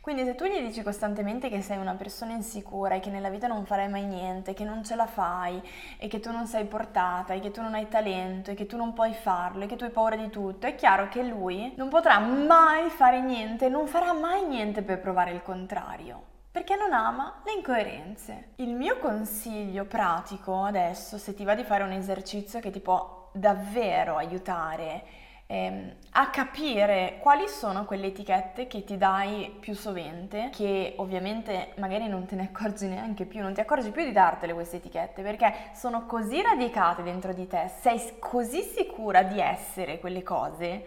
Quindi 0.00 0.24
se 0.24 0.34
tu 0.34 0.44
gli 0.44 0.60
dici 0.60 0.82
costantemente 0.82 1.48
che 1.48 1.62
sei 1.62 1.78
una 1.78 1.94
persona 1.94 2.32
insicura 2.32 2.94
e 2.94 3.00
che 3.00 3.10
nella 3.10 3.30
vita 3.30 3.46
non 3.46 3.64
farai 3.64 3.88
mai 3.88 4.04
niente, 4.04 4.54
che 4.54 4.64
non 4.64 4.84
ce 4.84 4.94
la 4.94 5.06
fai 5.06 5.62
e 5.98 6.08
che 6.08 6.20
tu 6.20 6.30
non 6.30 6.46
sei 6.46 6.64
portata 6.64 7.34
e 7.34 7.40
che 7.40 7.50
tu 7.50 7.62
non 7.62 7.74
hai 7.74 7.88
talento 7.88 8.50
e 8.50 8.54
che 8.54 8.66
tu 8.66 8.76
non 8.76 8.92
puoi 8.92 9.14
farlo 9.14 9.64
e 9.64 9.66
che 9.66 9.76
tu 9.76 9.84
hai 9.84 9.90
paura 9.90 10.16
di 10.16 10.30
tutto, 10.30 10.66
è 10.66 10.74
chiaro 10.74 11.08
che 11.08 11.22
lui 11.22 11.72
non 11.76 11.88
potrà 11.88 12.18
mai 12.18 12.90
fare 12.90 13.20
niente, 13.20 13.68
non 13.68 13.86
farà 13.86 14.12
mai 14.12 14.44
niente 14.46 14.82
per 14.82 15.00
provare 15.00 15.32
il 15.32 15.42
contrario 15.42 16.32
perché 16.54 16.76
non 16.76 16.92
ama 16.92 17.40
le 17.44 17.52
incoerenze. 17.54 18.50
Il 18.56 18.76
mio 18.76 18.98
consiglio 18.98 19.86
pratico 19.86 20.62
adesso, 20.62 21.18
se 21.18 21.34
ti 21.34 21.42
va 21.42 21.56
di 21.56 21.64
fare 21.64 21.82
un 21.82 21.90
esercizio 21.90 22.60
che 22.60 22.70
ti 22.70 22.78
può 22.78 23.28
davvero 23.32 24.16
aiutare 24.16 25.02
ehm, 25.46 25.92
a 26.12 26.30
capire 26.30 27.18
quali 27.20 27.48
sono 27.48 27.84
quelle 27.84 28.08
etichette 28.08 28.66
che 28.66 28.84
ti 28.84 28.96
dai 28.96 29.54
più 29.60 29.74
sovente, 29.74 30.50
che 30.52 30.94
ovviamente 30.98 31.72
magari 31.76 32.08
non 32.08 32.26
te 32.26 32.34
ne 32.36 32.50
accorgi 32.52 32.86
neanche 32.86 33.24
più, 33.24 33.40
non 33.40 33.54
ti 33.54 33.60
accorgi 33.60 33.90
più 33.90 34.04
di 34.04 34.12
dartele 34.12 34.54
queste 34.54 34.76
etichette, 34.76 35.22
perché 35.22 35.70
sono 35.74 36.06
così 36.06 36.40
radicate 36.40 37.02
dentro 37.02 37.32
di 37.32 37.46
te, 37.46 37.70
sei 37.80 38.00
così 38.18 38.62
sicura 38.62 39.22
di 39.22 39.40
essere 39.40 39.98
quelle 39.98 40.22
cose, 40.22 40.86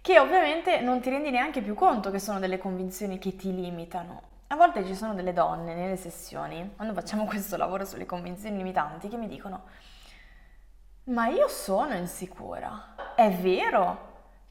che 0.00 0.18
ovviamente 0.18 0.80
non 0.80 1.00
ti 1.00 1.10
rendi 1.10 1.30
neanche 1.30 1.62
più 1.62 1.74
conto 1.74 2.10
che 2.10 2.20
sono 2.20 2.38
delle 2.38 2.58
convinzioni 2.58 3.18
che 3.18 3.34
ti 3.34 3.54
limitano. 3.54 4.22
A 4.48 4.54
volte 4.56 4.86
ci 4.86 4.94
sono 4.94 5.14
delle 5.14 5.32
donne 5.32 5.74
nelle 5.74 5.96
sessioni, 5.96 6.72
quando 6.76 6.94
facciamo 6.94 7.24
questo 7.26 7.56
lavoro 7.56 7.84
sulle 7.84 8.06
convinzioni 8.06 8.56
limitanti, 8.56 9.08
che 9.08 9.16
mi 9.16 9.26
dicono 9.26 9.64
ma 11.06 11.28
io 11.28 11.46
sono 11.46 11.94
insicura. 11.94 12.95
È 13.16 13.30
vero 13.30 13.98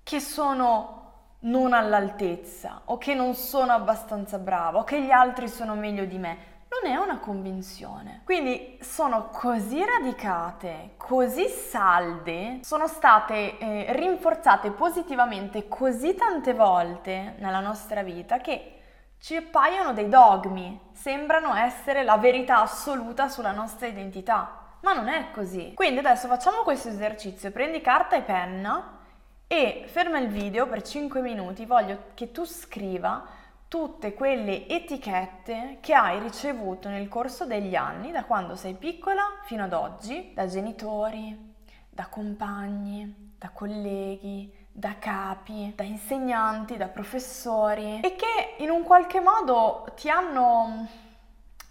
che 0.01 0.19
sono 0.19 1.03
non 1.41 1.71
all'altezza 1.71 2.81
o 2.85 2.97
che 2.97 3.13
non 3.13 3.35
sono 3.35 3.73
abbastanza 3.73 4.39
brava 4.39 4.79
o 4.79 4.83
che 4.83 5.03
gli 5.03 5.11
altri 5.11 5.47
sono 5.47 5.75
meglio 5.75 6.05
di 6.05 6.17
me. 6.17 6.37
Non 6.67 6.91
è 6.91 6.95
una 6.95 7.19
convinzione. 7.19 8.21
Quindi 8.23 8.79
sono 8.81 9.29
così 9.29 9.85
radicate, 9.85 10.93
così 10.97 11.47
salde, 11.47 12.61
sono 12.63 12.87
state 12.87 13.59
eh, 13.59 13.85
rinforzate 13.93 14.71
positivamente 14.71 15.67
così 15.67 16.15
tante 16.15 16.55
volte 16.55 17.35
nella 17.37 17.59
nostra 17.59 18.01
vita 18.01 18.39
che 18.39 18.79
ci 19.19 19.35
appaiono 19.35 19.93
dei 19.93 20.09
dogmi, 20.09 20.89
sembrano 20.91 21.53
essere 21.53 22.03
la 22.03 22.17
verità 22.17 22.61
assoluta 22.63 23.29
sulla 23.29 23.51
nostra 23.51 23.85
identità 23.85 24.63
ma 24.85 24.93
non 24.93 25.07
è 25.07 25.31
così. 25.31 25.71
Quindi 25.73 25.97
adesso 25.97 26.27
facciamo 26.27 26.61
questo 26.61 26.89
esercizio, 26.89 27.49
prendi 27.49 27.81
carta 27.81 28.15
e 28.15 28.21
penna 28.21 28.99
e 29.47 29.85
ferma 29.87 30.19
il 30.19 30.27
video 30.27 30.67
per 30.67 30.83
5 30.83 31.21
minuti, 31.21 31.65
voglio 31.65 32.11
che 32.13 32.31
tu 32.31 32.45
scriva 32.45 33.25
tutte 33.67 34.13
quelle 34.13 34.67
etichette 34.67 35.79
che 35.81 35.95
hai 35.95 36.19
ricevuto 36.19 36.87
nel 36.87 37.07
corso 37.07 37.45
degli 37.45 37.73
anni, 37.73 38.11
da 38.11 38.25
quando 38.25 38.55
sei 38.55 38.75
piccola 38.75 39.23
fino 39.45 39.63
ad 39.63 39.73
oggi, 39.73 40.31
da 40.35 40.45
genitori, 40.45 41.53
da 41.89 42.05
compagni, 42.05 43.33
da 43.39 43.49
colleghi, 43.49 44.53
da 44.71 44.99
capi, 44.99 45.73
da 45.75 45.83
insegnanti, 45.83 46.77
da 46.77 46.89
professori 46.89 48.01
e 48.01 48.15
che 48.15 48.63
in 48.63 48.69
un 48.69 48.83
qualche 48.83 49.19
modo 49.19 49.87
ti 49.95 50.09
hanno 50.09 50.87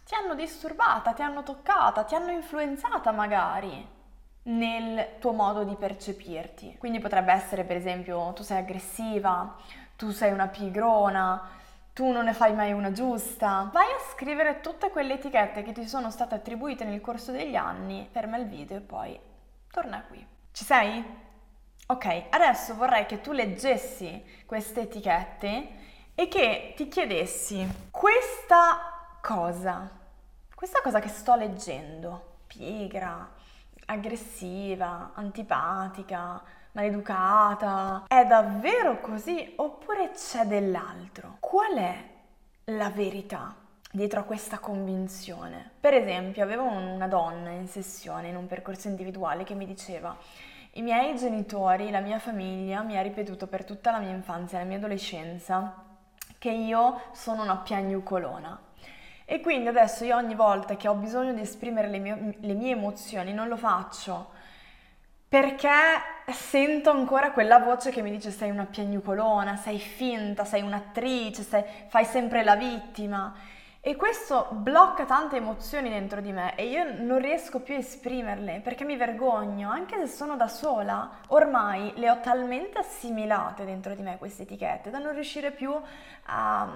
ti 0.04 0.14
hanno 0.14 0.34
disturbata, 0.34 1.12
ti 1.12 1.22
hanno 1.22 1.42
toccata, 1.42 2.04
ti 2.04 2.14
hanno 2.14 2.30
influenzata 2.30 3.10
magari 3.10 3.92
nel 4.44 5.16
tuo 5.18 5.32
modo 5.32 5.64
di 5.64 5.74
percepirti. 5.76 6.76
Quindi 6.78 6.98
potrebbe 6.98 7.32
essere 7.32 7.64
per 7.64 7.76
esempio 7.76 8.32
tu 8.34 8.42
sei 8.42 8.58
aggressiva, 8.58 9.56
tu 9.96 10.10
sei 10.10 10.32
una 10.32 10.48
pigrona, 10.48 11.50
tu 11.92 12.10
non 12.10 12.24
ne 12.24 12.34
fai 12.34 12.52
mai 12.52 12.72
una 12.72 12.92
giusta. 12.92 13.70
Vai 13.72 13.86
a 13.86 14.10
scrivere 14.12 14.60
tutte 14.60 14.90
quelle 14.90 15.14
etichette 15.14 15.62
che 15.62 15.72
ti 15.72 15.88
sono 15.88 16.10
state 16.10 16.34
attribuite 16.34 16.84
nel 16.84 17.00
corso 17.00 17.32
degli 17.32 17.56
anni, 17.56 18.06
ferma 18.10 18.36
il 18.36 18.46
video 18.46 18.76
e 18.76 18.80
poi 18.80 19.18
torna 19.70 20.02
qui. 20.02 20.26
Ci 20.52 20.64
sei? 20.64 21.22
Ok, 21.86 22.24
adesso 22.30 22.74
vorrei 22.74 23.06
che 23.06 23.20
tu 23.20 23.32
leggessi 23.32 24.42
queste 24.46 24.82
etichette 24.82 25.82
e 26.14 26.28
che 26.28 26.74
ti 26.76 26.88
chiedessi 26.88 27.66
questa 27.90 28.93
cosa, 29.24 29.88
questa 30.54 30.82
cosa 30.82 31.00
che 31.00 31.08
sto 31.08 31.34
leggendo, 31.34 32.40
pigra, 32.46 33.26
aggressiva, 33.86 35.12
antipatica, 35.14 36.42
maleducata, 36.72 38.04
è 38.06 38.26
davvero 38.26 39.00
così 39.00 39.54
oppure 39.56 40.10
c'è 40.10 40.44
dell'altro? 40.44 41.38
Qual 41.40 41.74
è 41.74 42.04
la 42.64 42.90
verità? 42.90 43.56
dietro 43.90 44.18
a 44.18 44.24
questa 44.24 44.58
convinzione. 44.58 45.70
Per 45.78 45.94
esempio, 45.94 46.42
avevo 46.42 46.64
una 46.64 47.06
donna 47.06 47.50
in 47.50 47.68
sessione, 47.68 48.26
in 48.26 48.34
un 48.34 48.48
percorso 48.48 48.88
individuale, 48.88 49.44
che 49.44 49.54
mi 49.54 49.66
diceva 49.66 50.16
i 50.72 50.82
miei 50.82 51.16
genitori, 51.16 51.92
la 51.92 52.00
mia 52.00 52.18
famiglia 52.18 52.82
mi 52.82 52.98
ha 52.98 53.02
ripetuto 53.02 53.46
per 53.46 53.64
tutta 53.64 53.92
la 53.92 54.00
mia 54.00 54.10
infanzia 54.10 54.58
la 54.58 54.64
mia 54.64 54.78
adolescenza 54.78 55.84
che 56.44 56.50
io 56.50 57.00
sono 57.12 57.42
una 57.42 57.56
piagnucolona. 57.56 58.58
E 59.24 59.40
quindi 59.40 59.68
adesso 59.68 60.04
io 60.04 60.16
ogni 60.16 60.34
volta 60.34 60.76
che 60.76 60.88
ho 60.88 60.94
bisogno 60.94 61.32
di 61.32 61.40
esprimere 61.40 61.88
le 61.88 61.98
mie, 61.98 62.36
le 62.38 62.54
mie 62.54 62.72
emozioni 62.72 63.32
non 63.32 63.48
lo 63.48 63.56
faccio 63.56 64.32
perché 65.34 65.68
sento 66.32 66.90
ancora 66.90 67.32
quella 67.32 67.58
voce 67.58 67.90
che 67.90 68.02
mi 68.02 68.10
dice 68.12 68.30
sei 68.30 68.50
una 68.50 68.66
piagnucolona, 68.66 69.56
sei 69.56 69.80
finta, 69.80 70.44
sei 70.44 70.62
un'attrice, 70.62 71.42
sei, 71.42 71.64
fai 71.88 72.04
sempre 72.04 72.44
la 72.44 72.54
vittima. 72.54 73.34
E 73.80 73.96
questo 73.96 74.46
blocca 74.52 75.04
tante 75.06 75.34
emozioni 75.34 75.88
dentro 75.88 76.20
di 76.20 76.30
me 76.30 76.54
e 76.54 76.68
io 76.68 77.02
non 77.02 77.18
riesco 77.18 77.58
più 77.58 77.74
a 77.74 77.78
esprimerle 77.78 78.60
perché 78.60 78.84
mi 78.84 78.94
vergogno, 78.96 79.70
anche 79.70 79.96
se 79.98 80.06
sono 80.06 80.36
da 80.36 80.46
sola. 80.46 81.10
Ormai 81.30 81.94
le 81.96 82.10
ho 82.10 82.20
talmente 82.20 82.78
assimilate 82.78 83.64
dentro 83.64 83.96
di 83.96 84.02
me 84.02 84.18
queste 84.18 84.42
etichette 84.44 84.90
da 84.90 85.00
non 85.00 85.14
riuscire 85.14 85.50
più 85.50 85.74
a, 86.26 86.68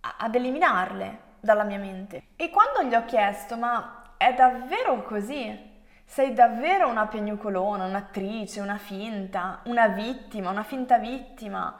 ad 0.00 0.32
eliminarle 0.32 1.29
dalla 1.40 1.64
mia 1.64 1.78
mente. 1.78 2.28
E 2.36 2.50
quando 2.50 2.82
gli 2.82 2.94
ho 2.94 3.04
chiesto, 3.04 3.56
ma 3.56 4.14
è 4.16 4.34
davvero 4.34 5.02
così? 5.02 5.68
Sei 6.04 6.32
davvero 6.32 6.88
una 6.88 7.06
piagnucolona, 7.06 7.84
un'attrice, 7.84 8.60
una 8.60 8.78
finta, 8.78 9.60
una 9.64 9.88
vittima, 9.88 10.50
una 10.50 10.62
finta 10.62 10.98
vittima? 10.98 11.76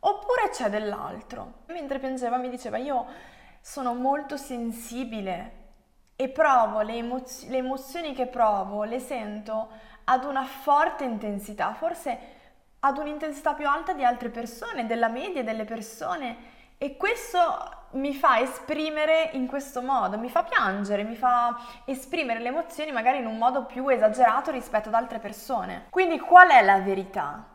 Oppure 0.00 0.50
c'è 0.50 0.68
dell'altro? 0.68 1.62
Mentre 1.66 1.98
piangeva 1.98 2.36
mi 2.36 2.50
diceva 2.50 2.76
io 2.76 3.06
sono 3.60 3.94
molto 3.94 4.36
sensibile 4.36 5.52
e 6.16 6.28
provo 6.28 6.80
le, 6.80 6.94
emozio- 6.94 7.48
le 7.50 7.58
emozioni 7.58 8.14
che 8.14 8.26
provo, 8.26 8.84
le 8.84 8.98
sento 8.98 9.68
ad 10.04 10.24
una 10.24 10.44
forte 10.44 11.04
intensità, 11.04 11.72
forse 11.74 12.18
ad 12.80 12.96
un'intensità 12.96 13.54
più 13.54 13.68
alta 13.68 13.92
di 13.92 14.04
altre 14.04 14.28
persone, 14.28 14.86
della 14.86 15.08
media 15.08 15.42
delle 15.42 15.64
persone 15.64 16.36
e 16.78 16.96
questo 16.96 17.38
mi 17.92 18.14
fa 18.14 18.40
esprimere 18.40 19.30
in 19.32 19.46
questo 19.46 19.82
modo, 19.82 20.18
mi 20.18 20.28
fa 20.28 20.42
piangere, 20.42 21.04
mi 21.04 21.16
fa 21.16 21.56
esprimere 21.84 22.40
le 22.40 22.48
emozioni 22.48 22.92
magari 22.92 23.18
in 23.18 23.26
un 23.26 23.38
modo 23.38 23.64
più 23.64 23.88
esagerato 23.88 24.50
rispetto 24.50 24.88
ad 24.88 24.94
altre 24.94 25.18
persone. 25.18 25.86
Quindi 25.90 26.18
qual 26.18 26.48
è 26.50 26.62
la 26.62 26.80
verità? 26.80 27.46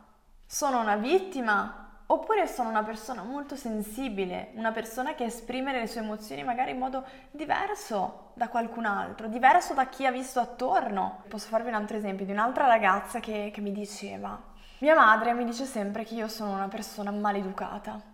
Sono 0.46 0.80
una 0.80 0.96
vittima 0.96 1.84
Oppure 2.06 2.48
sono 2.48 2.70
una 2.70 2.84
persona 2.84 3.24
molto 3.24 3.56
sensibile, 3.56 4.52
una 4.56 4.72
persona 4.72 5.16
che 5.16 5.24
esprime 5.24 5.72
le 5.72 5.88
sue 5.88 6.02
emozioni 6.02 6.44
magari 6.44 6.72
in 6.72 6.78
modo 6.78 7.06
diverso 7.32 8.34
da 8.36 8.50
qualcun 8.50 8.86
altro, 8.86 9.28
diverso 9.28 9.74
da 9.74 9.88
chi 9.88 10.06
ha 10.06 10.12
visto 10.12 10.40
attorno. 10.40 11.24
Posso 11.30 11.48
farvi 11.48 11.70
un 11.70 11.76
altro 11.76 11.98
esempio 11.98 12.26
di 12.26 12.32
un'altra 12.32 12.68
ragazza 12.68 13.20
che, 13.20 13.52
che 13.52 13.62
mi 13.62 13.72
diceva, 13.72 14.40
mia 14.80 14.96
madre 14.96 15.34
mi 15.34 15.46
dice 15.46 15.66
sempre 15.66 16.04
che 16.04 16.14
io 16.14 16.28
sono 16.28 16.52
una 16.52 16.68
persona 16.68 17.10
maleducata. 17.10 18.13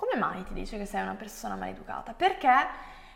Come 0.00 0.16
mai 0.16 0.42
ti 0.44 0.54
dice 0.54 0.78
che 0.78 0.86
sei 0.86 1.02
una 1.02 1.14
persona 1.14 1.56
maleducata? 1.56 2.14
Perché 2.14 2.48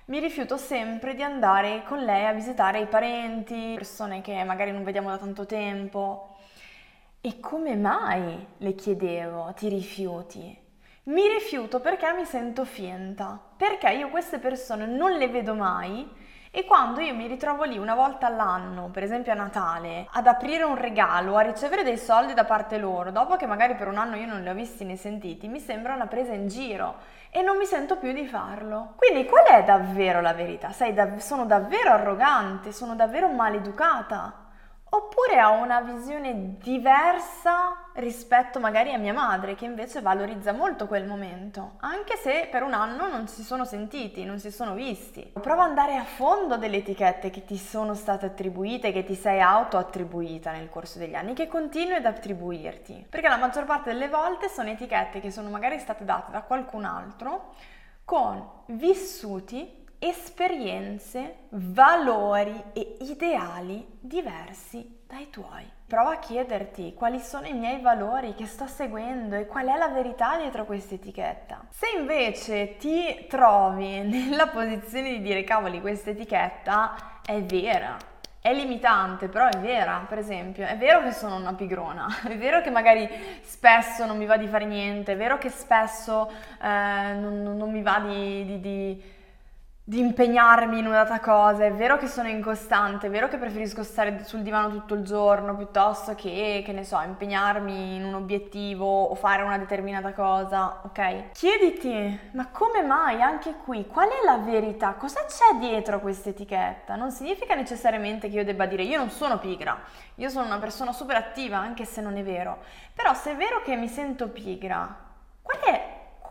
mi 0.07 0.21
rifiuto 0.21 0.59
sempre 0.59 1.15
di 1.15 1.23
andare 1.23 1.83
con 1.87 2.05
lei 2.05 2.27
a 2.27 2.35
visitare 2.35 2.81
i 2.81 2.87
parenti, 2.87 3.73
persone 3.75 4.21
che 4.21 4.45
magari 4.45 4.71
non 4.71 4.85
vediamo 4.85 5.09
da 5.09 5.17
tanto 5.17 5.47
tempo. 5.47 6.37
E 7.23 7.41
come 7.41 7.75
mai, 7.75 8.49
le 8.59 8.75
chiedevo, 8.75 9.55
ti 9.57 9.71
rifiuti? 9.71 10.61
Mi 11.05 11.27
rifiuto 11.27 11.81
perché 11.81 12.13
mi 12.13 12.27
sento 12.27 12.67
finta, 12.67 13.41
perché 13.57 13.89
io 13.89 14.11
queste 14.11 14.39
persone 14.39 14.85
non 14.85 15.13
le 15.13 15.29
vedo 15.29 15.55
mai 15.55 16.07
e 16.57 16.65
quando 16.65 17.01
io 17.01 17.17
mi 17.17 17.27
ritrovo 17.27 17.65
lì 17.65 17.79
una 17.79 17.97
volta 17.97 18.29
all'anno, 18.29 18.89
per 18.93 19.03
esempio 19.03 19.33
a 19.33 19.35
Natale, 19.35 20.07
ad 20.13 20.29
aprire 20.29 20.63
un 20.63 20.77
regalo, 20.77 21.37
a 21.37 21.41
ricevere 21.41 21.83
dei 21.83 21.99
soldi 21.99 22.33
da 22.33 22.45
parte 22.45 22.79
loro, 22.79 23.11
dopo 23.11 23.35
che 23.35 23.45
magari 23.45 23.75
per 23.75 23.89
un 23.89 23.99
anno 23.99 24.15
io 24.15 24.29
non 24.29 24.41
li 24.41 24.49
ho 24.49 24.55
visti 24.55 24.85
né 24.85 24.95
sentiti, 24.95 25.49
mi 25.49 25.59
sembra 25.59 25.95
una 25.95 26.07
presa 26.07 26.33
in 26.33 26.47
giro 26.47 26.95
e 27.31 27.43
non 27.43 27.57
mi 27.57 27.67
sento 27.67 27.97
più 27.97 28.13
di 28.13 28.25
farlo. 28.25 28.93
Quindi 28.95 29.25
qual 29.27 29.47
è 29.47 29.65
davvero 29.65 30.21
la 30.21 30.33
verità? 30.33 30.73
Da- 30.93 31.19
sono 31.19 31.45
davvero 31.45 31.91
arrogante, 31.91 32.71
sono 32.71 32.95
davvero 32.95 33.27
maleducata? 33.27 34.44
Oppure 34.95 35.43
ho 35.43 35.61
una 35.61 35.81
visione 35.81 36.55
diversa 36.63 37.89
rispetto 37.95 38.61
magari 38.61 38.93
a 38.93 38.97
mia 38.99 39.13
madre 39.13 39.57
che 39.57 39.65
invece 39.65 40.01
valorizza 40.01 40.53
molto 40.53 40.87
quel 40.87 41.05
momento, 41.05 41.73
anche 41.81 42.17
se 42.17 42.47
per 42.49 42.63
un 42.63 42.75
anno 42.75 43.09
non 43.09 43.27
si 43.27 43.43
sono 43.43 43.65
sentiti, 43.65 44.25
non 44.25 44.39
si 44.39 44.53
sono 44.53 44.75
visti. 44.75 45.33
Prova 45.33 45.65
ad 45.65 45.71
andare 45.71 45.97
a 45.97 46.05
fondo 46.05 46.57
delle 46.57 46.77
etichette 46.77 47.31
che 47.31 47.45
ti 47.45 47.57
sono 47.57 47.95
state 47.95 48.27
attribuite, 48.27 48.93
che 48.93 49.03
ti 49.03 49.17
sei 49.17 49.41
auto-attribuita 49.41 50.53
nel 50.53 50.69
corso 50.69 51.01
degli 51.01 51.17
anni, 51.17 51.35
che 51.35 51.49
continui 51.49 51.97
ad 51.97 52.07
attribuirti. 52.07 53.07
Perché 53.11 53.27
la 53.27 53.37
maggior 53.37 53.65
parte 53.65 53.91
delle 53.91 54.09
volte 54.09 54.49
sono 54.49 54.69
etichette 54.69 55.19
che 55.19 55.33
sono 55.33 55.51
magari 55.51 55.81
state 55.81 56.05
date 56.05 56.31
da 56.31 56.43
qualcun 56.43 56.85
altro 56.85 57.55
con 58.05 58.49
vissuti 58.67 59.84
esperienze, 60.09 61.47
valori 61.51 62.63
e 62.75 62.99
ideali 63.01 63.87
diversi 64.01 65.01
dai 65.07 65.31
tuoi. 65.31 65.65
Prova 65.87 66.13
a 66.13 66.19
chiederti 66.19 66.93
quali 66.93 67.21
sono 67.21 67.47
i 67.47 67.55
miei 67.55 67.81
valori 67.81 68.35
che 68.35 68.45
sto 68.45 68.67
seguendo 68.67 69.35
e 69.35 69.47
qual 69.47 69.67
è 69.67 69.77
la 69.77 69.89
verità 69.89 70.37
dietro 70.37 70.67
questa 70.67 70.95
etichetta. 70.95 71.67
Se 71.71 71.87
invece 71.99 72.77
ti 72.77 73.27
trovi 73.29 74.01
nella 74.05 74.49
posizione 74.49 75.11
di 75.11 75.23
dire 75.23 75.43
cavoli 75.43 75.81
questa 75.81 76.11
etichetta 76.11 77.21
è 77.25 77.43
vera, 77.43 77.97
è 78.41 78.53
limitante, 78.53 79.29
però 79.29 79.49
è 79.49 79.57
vera, 79.59 80.05
per 80.07 80.19
esempio. 80.19 80.67
È 80.67 80.77
vero 80.77 81.03
che 81.03 81.13
sono 81.13 81.37
una 81.37 81.55
pigrona, 81.55 82.07
è 82.29 82.37
vero 82.37 82.61
che 82.61 82.69
magari 82.69 83.09
spesso 83.41 84.05
non 84.05 84.19
mi 84.19 84.27
va 84.27 84.37
di 84.37 84.49
fare 84.49 84.67
niente, 84.67 85.13
è 85.13 85.17
vero 85.17 85.39
che 85.39 85.49
spesso 85.49 86.31
eh, 86.61 87.15
non, 87.15 87.41
non, 87.43 87.71
mi 87.71 87.81
va 87.81 88.01
di, 88.01 88.45
di, 88.45 88.61
di 88.61 89.03
di 89.87 89.99
impegnarmi 89.99 90.79
in 90.79 90.87
una 90.87 91.05
data 91.05 91.21
cosa, 91.21 91.67
è 91.67 91.73
vero 91.73 91.99
che 91.99 92.07
sono 92.07 92.27
incostante, 92.29 93.09
è 93.09 93.11
vero 93.11 93.29
che 93.29 93.37
preferisco 93.37 93.83
stare 93.83 94.25
sul 94.25 94.41
divano 94.41 94.71
tutto 94.71 94.95
il 94.95 95.05
giorno 95.05 95.55
piuttosto 95.55 96.15
che, 96.15 96.63
che 96.65 96.73
ne 96.73 96.85
so, 96.85 96.99
impegnarmi 97.03 97.97
in 97.97 98.05
un 98.05 98.15
obiettivo 98.15 98.87
o 98.87 99.15
fare 99.15 99.43
una 99.43 99.59
determinata 99.59 100.15
cosa, 100.15 100.81
ok? 100.85 101.33
Chiediti, 101.33 102.19
ma 102.33 102.49
come 102.49 102.81
mai 102.81 103.21
anche 103.21 103.57
qui? 103.63 103.87
Qual 103.87 104.09
è 104.09 104.25
la 104.25 104.39
verità? 104.39 104.95
Cosa 104.95 105.27
c'è 105.27 105.59
dietro 105.59 106.01
questa 106.01 106.31
etichetta? 106.31 106.97
Non 106.97 107.11
significa 107.11 107.55
necessariamente 107.55 108.31
che 108.31 108.37
io 108.37 108.45
debba 108.45 108.65
dire 108.65 108.85
io 108.85 108.97
non 108.97 109.11
sono 109.11 109.39
pigra, 109.39 109.79
io 110.15 110.31
sono 110.31 110.47
una 110.47 110.59
persona 110.59 110.93
super 110.93 111.17
attiva 111.17 111.59
anche 111.59 111.85
se 111.85 112.01
non 112.01 112.17
è 112.17 112.23
vero, 112.23 112.63
però 112.95 113.13
se 113.13 113.33
è 113.33 113.37
vero 113.37 113.61
che 113.61 113.77
mi 113.77 113.89
sento 113.89 114.29
pigra, 114.29 114.97
qual 115.43 115.61
è 115.61 115.84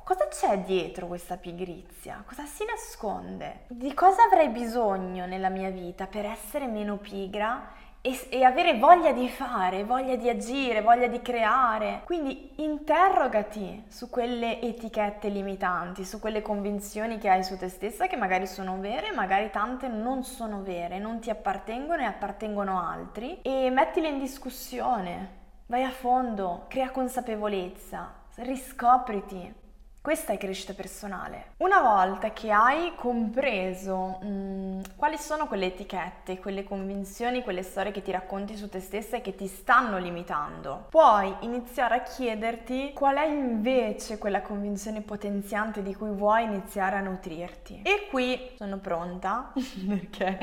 cosa 0.03 0.27
c'è 0.27 0.59
dietro 0.59 1.07
questa 1.07 1.37
pigrizia? 1.37 2.23
Cosa 2.27 2.45
si 2.45 2.65
nasconde? 2.65 3.61
Di 3.67 3.93
cosa 3.93 4.23
avrei 4.23 4.49
bisogno 4.49 5.25
nella 5.25 5.49
mia 5.49 5.69
vita 5.69 6.07
per 6.07 6.25
essere 6.25 6.67
meno 6.67 6.97
pigra 6.97 7.71
e, 8.01 8.19
e, 8.29 8.43
avere 8.43 8.77
voglia 8.77 9.13
di 9.13 9.29
fare, 9.29 9.85
voglia 9.85 10.17
di 10.17 10.27
agire, 10.27 10.81
voglia 10.81 11.07
di 11.07 11.21
creare? 11.21 12.01
Quindi 12.03 12.51
interrogati 12.57 13.85
su 13.87 14.09
quelle 14.09 14.61
etichette 14.61 15.29
limitanti, 15.29 16.03
su 16.03 16.19
quelle 16.19 16.41
convinzioni 16.41 17.17
che 17.17 17.29
hai 17.29 17.45
su 17.45 17.57
te 17.57 17.69
stessa 17.69 18.07
che 18.07 18.17
magari 18.17 18.45
sono 18.45 18.77
vere, 18.79 19.13
magari 19.13 19.49
tante 19.51 19.87
non 19.87 20.23
sono 20.25 20.61
vere, 20.63 20.99
non 20.99 21.19
ti 21.19 21.29
appartengono 21.29 22.01
e 22.01 22.05
appartengono 22.05 22.77
altri 22.77 23.39
e 23.41 23.69
mettile 23.69 24.09
in 24.09 24.19
discussione. 24.19 25.41
Vai 25.67 25.85
a 25.85 25.91
fondo, 25.91 26.65
crea 26.67 26.91
consapevolezza, 26.91 28.13
riscopriti, 28.35 29.61
questa 30.03 30.33
è 30.33 30.37
crescita 30.37 30.73
personale. 30.73 31.53
Una 31.59 31.79
volta 31.79 32.33
che 32.33 32.51
hai 32.51 32.91
compreso 32.93 34.19
mh, 34.21 34.27
mm, 34.27 34.81
quali 34.97 35.17
sono 35.17 35.47
quelle 35.47 35.67
etichette, 35.67 36.39
quelle 36.39 36.65
convinzioni, 36.65 37.41
quelle 37.41 37.63
storie 37.63 37.93
che 37.93 38.01
ti 38.01 38.11
racconti 38.11 38.57
su 38.57 38.67
te 38.67 38.81
stessa 38.81 39.15
e 39.15 39.21
che 39.21 39.33
ti 39.33 39.47
stanno 39.47 39.97
limitando, 39.99 40.87
puoi 40.89 41.33
iniziare 41.39 41.95
a 41.95 42.01
chiederti 42.01 42.91
qual 42.93 43.15
è 43.15 43.27
invece 43.27 44.17
quella 44.17 44.41
convinzione 44.41 44.99
potenziante 44.99 45.81
di 45.81 45.95
cui 45.95 46.11
vuoi 46.11 46.43
iniziare 46.43 46.97
a 46.97 46.99
nutrirti. 46.99 47.83
E 47.85 48.07
qui 48.09 48.55
sono 48.57 48.79
pronta, 48.79 49.53
perché 49.87 50.37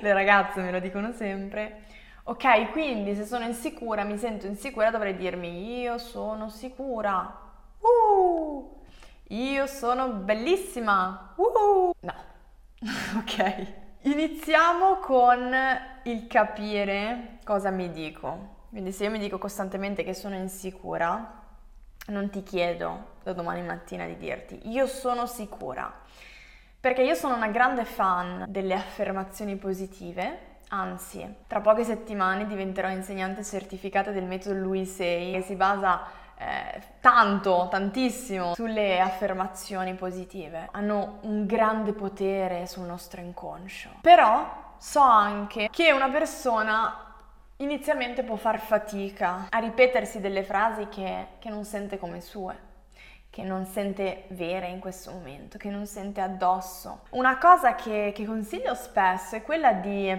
le 0.00 0.12
ragazze 0.12 0.60
me 0.60 0.72
lo 0.72 0.80
dicono 0.80 1.12
sempre. 1.12 1.82
Ok, 2.24 2.72
quindi 2.72 3.14
se 3.14 3.24
sono 3.24 3.44
insicura, 3.44 4.02
mi 4.02 4.18
sento 4.18 4.48
insicura, 4.48 4.90
dovrei 4.90 5.14
dirmi 5.14 5.78
io 5.78 5.98
sono 5.98 6.48
sicura. 6.48 7.42
Io 9.28 9.66
sono 9.66 10.08
bellissima. 10.08 11.32
Uh-huh. 11.36 11.92
No. 12.00 12.14
ok. 13.18 13.66
Iniziamo 14.02 14.96
con 14.96 15.54
il 16.04 16.26
capire 16.26 17.38
cosa 17.44 17.70
mi 17.70 17.90
dico. 17.90 18.52
Quindi 18.68 18.92
se 18.92 19.04
io 19.04 19.10
mi 19.10 19.18
dico 19.18 19.38
costantemente 19.38 20.02
che 20.04 20.14
sono 20.14 20.34
insicura, 20.34 21.42
non 22.06 22.28
ti 22.28 22.42
chiedo 22.42 23.12
da 23.22 23.32
domani 23.32 23.62
mattina 23.62 24.06
di 24.06 24.16
dirti 24.16 24.68
io 24.68 24.86
sono 24.86 25.26
sicura, 25.26 25.92
perché 26.78 27.02
io 27.02 27.14
sono 27.14 27.34
una 27.34 27.48
grande 27.48 27.84
fan 27.84 28.44
delle 28.48 28.74
affermazioni 28.74 29.56
positive, 29.56 30.58
anzi, 30.68 31.36
tra 31.46 31.60
poche 31.60 31.84
settimane 31.84 32.46
diventerò 32.46 32.90
insegnante 32.90 33.42
certificata 33.42 34.10
del 34.10 34.24
metodo 34.24 34.58
Louis 34.58 34.98
VI 34.98 35.32
che 35.32 35.42
si 35.46 35.54
basa 35.54 36.02
eh, 36.36 36.82
tanto, 37.00 37.68
tantissimo 37.70 38.54
sulle 38.54 39.00
affermazioni 39.00 39.94
positive. 39.94 40.68
Hanno 40.72 41.18
un 41.22 41.46
grande 41.46 41.92
potere 41.92 42.66
sul 42.66 42.84
nostro 42.84 43.20
inconscio. 43.20 43.90
Però 44.00 44.74
so 44.78 45.00
anche 45.00 45.68
che 45.70 45.92
una 45.92 46.08
persona 46.08 46.98
inizialmente 47.58 48.22
può 48.22 48.36
far 48.36 48.58
fatica 48.58 49.46
a 49.48 49.58
ripetersi 49.58 50.20
delle 50.20 50.42
frasi 50.42 50.88
che, 50.88 51.26
che 51.38 51.48
non 51.48 51.64
sente 51.64 51.98
come 51.98 52.20
sue 52.20 52.72
che 53.34 53.42
non 53.42 53.66
sente 53.66 54.26
vere 54.28 54.68
in 54.68 54.78
questo 54.78 55.10
momento, 55.10 55.58
che 55.58 55.68
non 55.68 55.86
sente 55.86 56.20
addosso. 56.20 57.00
Una 57.10 57.36
cosa 57.36 57.74
che, 57.74 58.12
che 58.14 58.24
consiglio 58.24 58.76
spesso 58.76 59.34
è 59.34 59.42
quella 59.42 59.72
di 59.72 60.16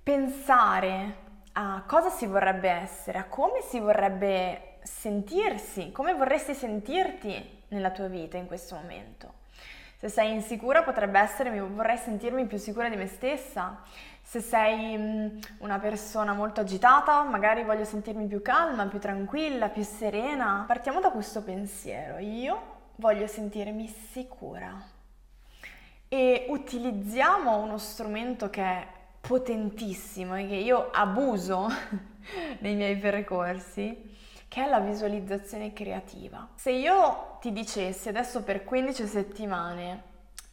pensare 0.00 1.16
a 1.54 1.82
cosa 1.84 2.10
si 2.10 2.26
vorrebbe 2.26 2.70
essere, 2.70 3.18
a 3.18 3.24
come 3.24 3.60
si 3.60 3.80
vorrebbe 3.80 4.73
sentirsi, 4.84 5.90
come 5.90 6.14
vorresti 6.14 6.54
sentirti 6.54 7.62
nella 7.68 7.90
tua 7.90 8.06
vita 8.06 8.36
in 8.36 8.46
questo 8.46 8.76
momento. 8.76 9.42
Se 9.96 10.10
sei 10.10 10.32
insicura 10.32 10.82
potrebbe 10.82 11.18
essere 11.18 11.58
vorrei 11.60 11.96
sentirmi 11.96 12.44
più 12.44 12.58
sicura 12.58 12.90
di 12.90 12.96
me 12.96 13.06
stessa. 13.06 13.82
Se 14.20 14.40
sei 14.40 14.98
mm, 14.98 15.38
una 15.58 15.78
persona 15.78 16.34
molto 16.34 16.60
agitata, 16.60 17.22
magari 17.22 17.64
voglio 17.64 17.84
sentirmi 17.84 18.26
più 18.26 18.42
calma, 18.42 18.86
più 18.86 18.98
tranquilla, 18.98 19.68
più 19.68 19.82
serena. 19.82 20.64
Partiamo 20.66 21.00
da 21.00 21.10
questo 21.10 21.42
pensiero. 21.42 22.18
Io 22.18 22.72
voglio 22.96 23.26
sentirmi 23.26 23.88
sicura. 23.88 24.78
E 26.08 26.46
utilizziamo 26.48 27.56
uno 27.56 27.78
strumento 27.78 28.50
che 28.50 28.62
è 28.62 28.86
potentissimo 29.20 30.36
e 30.36 30.46
che 30.46 30.56
io 30.56 30.90
abuso 30.90 31.66
nei 32.60 32.74
miei 32.74 32.96
percorsi, 32.96 34.13
che 34.54 34.64
è 34.64 34.68
la 34.68 34.78
visualizzazione 34.78 35.72
creativa. 35.72 36.46
Se 36.54 36.70
io 36.70 37.38
ti 37.40 37.50
dicessi 37.50 38.08
adesso 38.08 38.44
per 38.44 38.62
15 38.62 39.04
settimane 39.04 40.02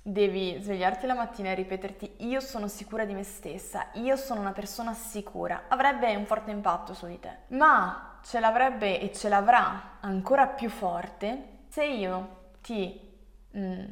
devi 0.02 0.58
svegliarti 0.60 1.06
la 1.06 1.14
mattina 1.14 1.52
e 1.52 1.54
ripeterti 1.54 2.16
io 2.26 2.40
sono 2.40 2.68
sicura 2.68 3.06
di 3.06 3.14
me 3.14 3.22
stessa, 3.22 3.90
io 3.94 4.16
sono 4.16 4.40
una 4.40 4.54
persona 4.54 4.96
sicura, 4.96 5.66
avrebbe 5.68 6.16
un 6.16 6.26
forte 6.26 6.50
impatto 6.50 6.96
su 6.96 7.06
di 7.06 7.20
te. 7.20 7.42
Ma 7.50 8.18
ce 8.24 8.40
l'avrebbe 8.40 9.00
e 9.00 9.14
ce 9.14 9.30
l'avrà 9.30 10.00
ancora 10.00 10.48
più 10.48 10.70
forte 10.70 11.66
se 11.68 11.86
io 11.86 12.54
ti 12.60 13.00
mh, 13.52 13.60
mm, 13.60 13.86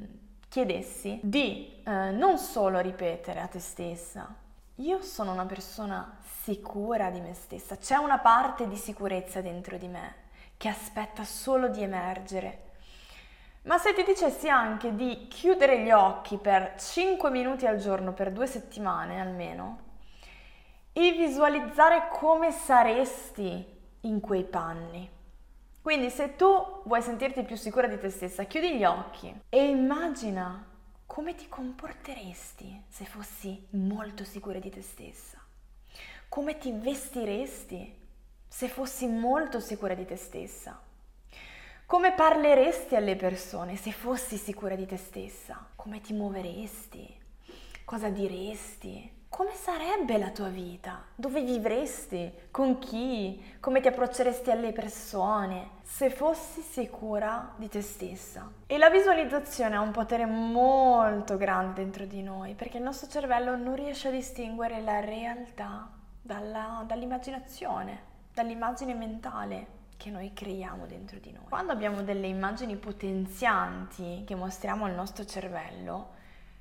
chiedessi 0.49 1.19
di 1.21 1.83
eh, 1.85 2.09
non 2.09 2.39
solo 2.39 2.79
ripetere 2.79 3.41
a 3.41 3.47
te 3.47 3.59
stessa 3.59 4.47
io 4.79 5.01
sono 5.01 5.33
una 5.33 5.45
persona 5.45 6.17
sicura 6.41 7.09
di 7.09 7.19
me 7.19 7.33
stessa, 7.33 7.77
c'è 7.77 7.95
una 7.95 8.19
parte 8.19 8.67
di 8.67 8.77
sicurezza 8.77 9.41
dentro 9.41 9.77
di 9.77 9.87
me 9.87 10.27
che 10.55 10.69
aspetta 10.69 11.23
solo 11.25 11.67
di 11.67 11.81
emergere. 11.81 12.67
Ma 13.63 13.77
se 13.77 13.93
ti 13.93 14.03
dicessi 14.03 14.47
anche 14.47 14.95
di 14.95 15.27
chiudere 15.27 15.81
gli 15.81 15.91
occhi 15.91 16.37
per 16.37 16.75
5 16.77 17.29
minuti 17.29 17.65
al 17.65 17.77
giorno, 17.77 18.13
per 18.13 18.31
due 18.31 18.47
settimane 18.47 19.19
almeno, 19.19 19.87
e 20.93 21.11
visualizzare 21.11 22.07
come 22.09 22.51
saresti 22.51 23.77
in 24.01 24.19
quei 24.21 24.45
panni. 24.45 25.09
Quindi 25.81 26.09
se 26.09 26.37
tu 26.37 26.81
vuoi 26.85 27.01
sentirti 27.01 27.43
più 27.43 27.57
sicura 27.57 27.87
di 27.87 27.99
te 27.99 28.09
stessa, 28.09 28.43
chiudi 28.43 28.77
gli 28.77 28.85
occhi 28.85 29.41
e 29.49 29.67
immagina 29.67 30.68
come 31.09 31.33
ti 31.33 31.49
comporteresti 31.49 32.83
se 32.87 33.03
fossi 33.03 33.65
molto 33.71 34.23
sicura 34.23 34.59
di 34.59 34.69
te 34.69 34.83
stessa? 34.83 35.39
Come 36.29 36.59
ti 36.59 36.71
vestiresti 36.71 37.95
se 38.47 38.67
fossi 38.69 39.07
molto 39.07 39.59
sicura 39.59 39.95
di 39.95 40.05
te 40.05 40.15
stessa? 40.15 40.79
Come 41.87 42.13
parleresti 42.13 42.95
alle 42.95 43.15
persone 43.15 43.75
se 43.75 43.91
fossi 43.91 44.37
sicura 44.37 44.75
di 44.75 44.85
te 44.85 44.97
stessa? 44.97 45.71
Come 45.75 45.99
ti 45.99 46.13
muoveresti? 46.13 47.19
Cosa 47.85 48.09
diresti? 48.09 49.11
Come 49.29 49.53
sarebbe 49.53 50.17
la 50.17 50.31
tua 50.31 50.49
vita? 50.49 51.05
Dove 51.15 51.41
vivresti? 51.41 52.31
Con 52.51 52.79
chi? 52.79 53.41
Come 53.59 53.79
ti 53.79 53.87
approcceresti 53.87 54.51
alle 54.51 54.73
persone? 54.73 55.77
Se 55.83 56.09
fossi 56.09 56.61
sicura 56.61 57.53
di 57.55 57.69
te 57.69 57.81
stessa. 57.81 58.51
E 58.65 58.77
la 58.77 58.89
visualizzazione 58.89 59.75
ha 59.75 59.81
un 59.81 59.91
potere 59.91 60.25
molto 60.25 61.37
grande 61.37 61.81
dentro 61.81 62.05
di 62.05 62.21
noi 62.23 62.55
perché 62.55 62.77
il 62.77 62.83
nostro 62.83 63.07
cervello 63.07 63.55
non 63.55 63.75
riesce 63.75 64.07
a 64.07 64.11
distinguere 64.11 64.81
la 64.81 64.99
realtà 64.99 65.89
dalla, 66.21 66.83
dall'immaginazione, 66.85 68.01
dall'immagine 68.33 68.93
mentale 68.93 69.77
che 69.95 70.09
noi 70.09 70.33
creiamo 70.33 70.85
dentro 70.85 71.19
di 71.19 71.31
noi. 71.31 71.43
Quando 71.47 71.71
abbiamo 71.71 72.01
delle 72.01 72.27
immagini 72.27 72.75
potenzianti 72.77 74.23
che 74.25 74.35
mostriamo 74.35 74.85
al 74.85 74.95
nostro 74.95 75.23
cervello, 75.23 76.17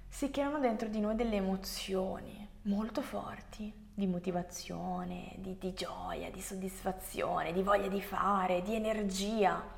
si 0.09 0.31
creano 0.31 0.59
dentro 0.59 0.89
di 0.89 1.01
noi 1.01 1.15
delle 1.15 1.37
emozioni 1.37 2.48
molto 2.69 3.01
forti 3.01 3.73
di 3.95 4.07
motivazione, 4.07 5.33
di, 5.37 5.57
di, 5.59 5.73
gioia, 5.73 6.31
di 6.31 6.41
soddisfazione, 6.41 7.53
di 7.53 7.63
voglia 7.63 7.89
di 7.89 8.01
fare, 8.01 8.63
di 8.63 8.75
energia. 8.75 9.77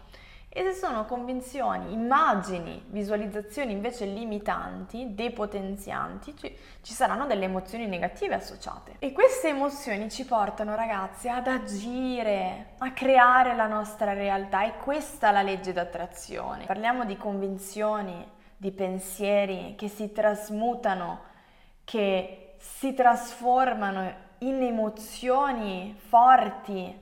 E 0.53 0.63
se 0.65 0.73
sono 0.73 1.05
convinzioni, 1.07 1.93
immagini, 1.93 2.83
visualizzazioni 2.89 3.73
invece 3.73 4.05
limitanti, 4.05 5.15
depotenzianti, 5.15 6.37
ci, 6.37 6.55
ci 6.83 6.93
saranno 6.93 7.27
delle 7.27 7.45
emozioni 7.45 7.87
negative 7.87 8.35
associate. 8.35 8.97
E 8.99 9.13
queste 9.13 9.49
emozioni 9.49 10.11
ci 10.11 10.25
portano, 10.25 10.75
ragazzi, 10.75 11.29
ad 11.29 11.47
agire, 11.47 12.75
a 12.79 12.93
creare 12.93 13.55
la 13.55 13.69
nostra 13.69 14.13
realtà. 14.13 14.65
E 14.65 14.77
questa 14.77 15.29
è 15.29 15.33
la 15.33 15.43
legge 15.43 15.73
d'attrazione. 15.73 16.67
Parliamo 16.67 17.05
di 17.05 17.17
convinzioni, 17.17 18.29
di 18.57 18.73
pensieri 18.73 19.77
che 19.79 19.87
si 19.87 20.11
trasmutano, 20.11 21.29
che 21.85 22.40
si 22.61 22.93
trasformano 22.93 24.13
in 24.41 24.63
emozioni 24.63 25.97
forti 25.99 26.95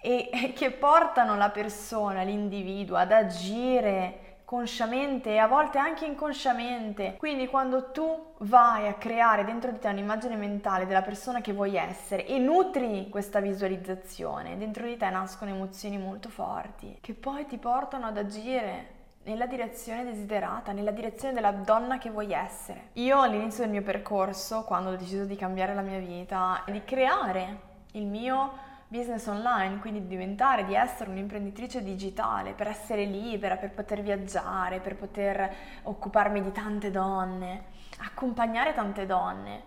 e 0.00 0.52
che 0.54 0.70
portano 0.70 1.36
la 1.36 1.50
persona, 1.50 2.22
l'individuo 2.22 2.96
ad 2.96 3.12
agire 3.12 4.38
consciamente 4.46 5.32
e 5.32 5.38
a 5.38 5.48
volte 5.48 5.78
anche 5.78 6.06
inconsciamente. 6.06 7.16
Quindi 7.18 7.46
quando 7.46 7.90
tu 7.90 8.34
vai 8.38 8.88
a 8.88 8.94
creare 8.94 9.44
dentro 9.44 9.70
di 9.70 9.78
te 9.78 9.88
un'immagine 9.88 10.36
mentale 10.36 10.86
della 10.86 11.02
persona 11.02 11.40
che 11.42 11.52
vuoi 11.52 11.76
essere 11.76 12.26
e 12.26 12.38
nutri 12.38 13.08
questa 13.10 13.40
visualizzazione, 13.40 14.56
dentro 14.56 14.86
di 14.86 14.96
te 14.96 15.10
nascono 15.10 15.50
emozioni 15.50 15.98
molto 15.98 16.30
forti 16.30 16.96
che 17.02 17.12
poi 17.12 17.44
ti 17.46 17.58
portano 17.58 18.06
ad 18.06 18.16
agire 18.16 18.94
nella 19.26 19.46
direzione 19.46 20.04
desiderata, 20.04 20.72
nella 20.72 20.92
direzione 20.92 21.34
della 21.34 21.50
donna 21.50 21.98
che 21.98 22.10
vuoi 22.10 22.32
essere. 22.32 22.90
Io 22.94 23.20
all'inizio 23.20 23.64
del 23.64 23.72
mio 23.72 23.82
percorso, 23.82 24.62
quando 24.62 24.90
ho 24.90 24.96
deciso 24.96 25.24
di 25.24 25.36
cambiare 25.36 25.74
la 25.74 25.82
mia 25.82 25.98
vita, 25.98 26.62
di 26.66 26.82
creare 26.84 27.60
il 27.92 28.06
mio 28.06 28.52
business 28.86 29.26
online, 29.26 29.78
quindi 29.78 30.02
di 30.02 30.06
diventare, 30.06 30.64
di 30.64 30.74
essere 30.74 31.10
un'imprenditrice 31.10 31.82
digitale, 31.82 32.52
per 32.52 32.68
essere 32.68 33.04
libera, 33.04 33.56
per 33.56 33.72
poter 33.72 34.00
viaggiare, 34.00 34.78
per 34.78 34.94
poter 34.94 35.54
occuparmi 35.82 36.40
di 36.40 36.52
tante 36.52 36.92
donne, 36.92 37.64
accompagnare 37.98 38.74
tante 38.74 39.06
donne. 39.06 39.62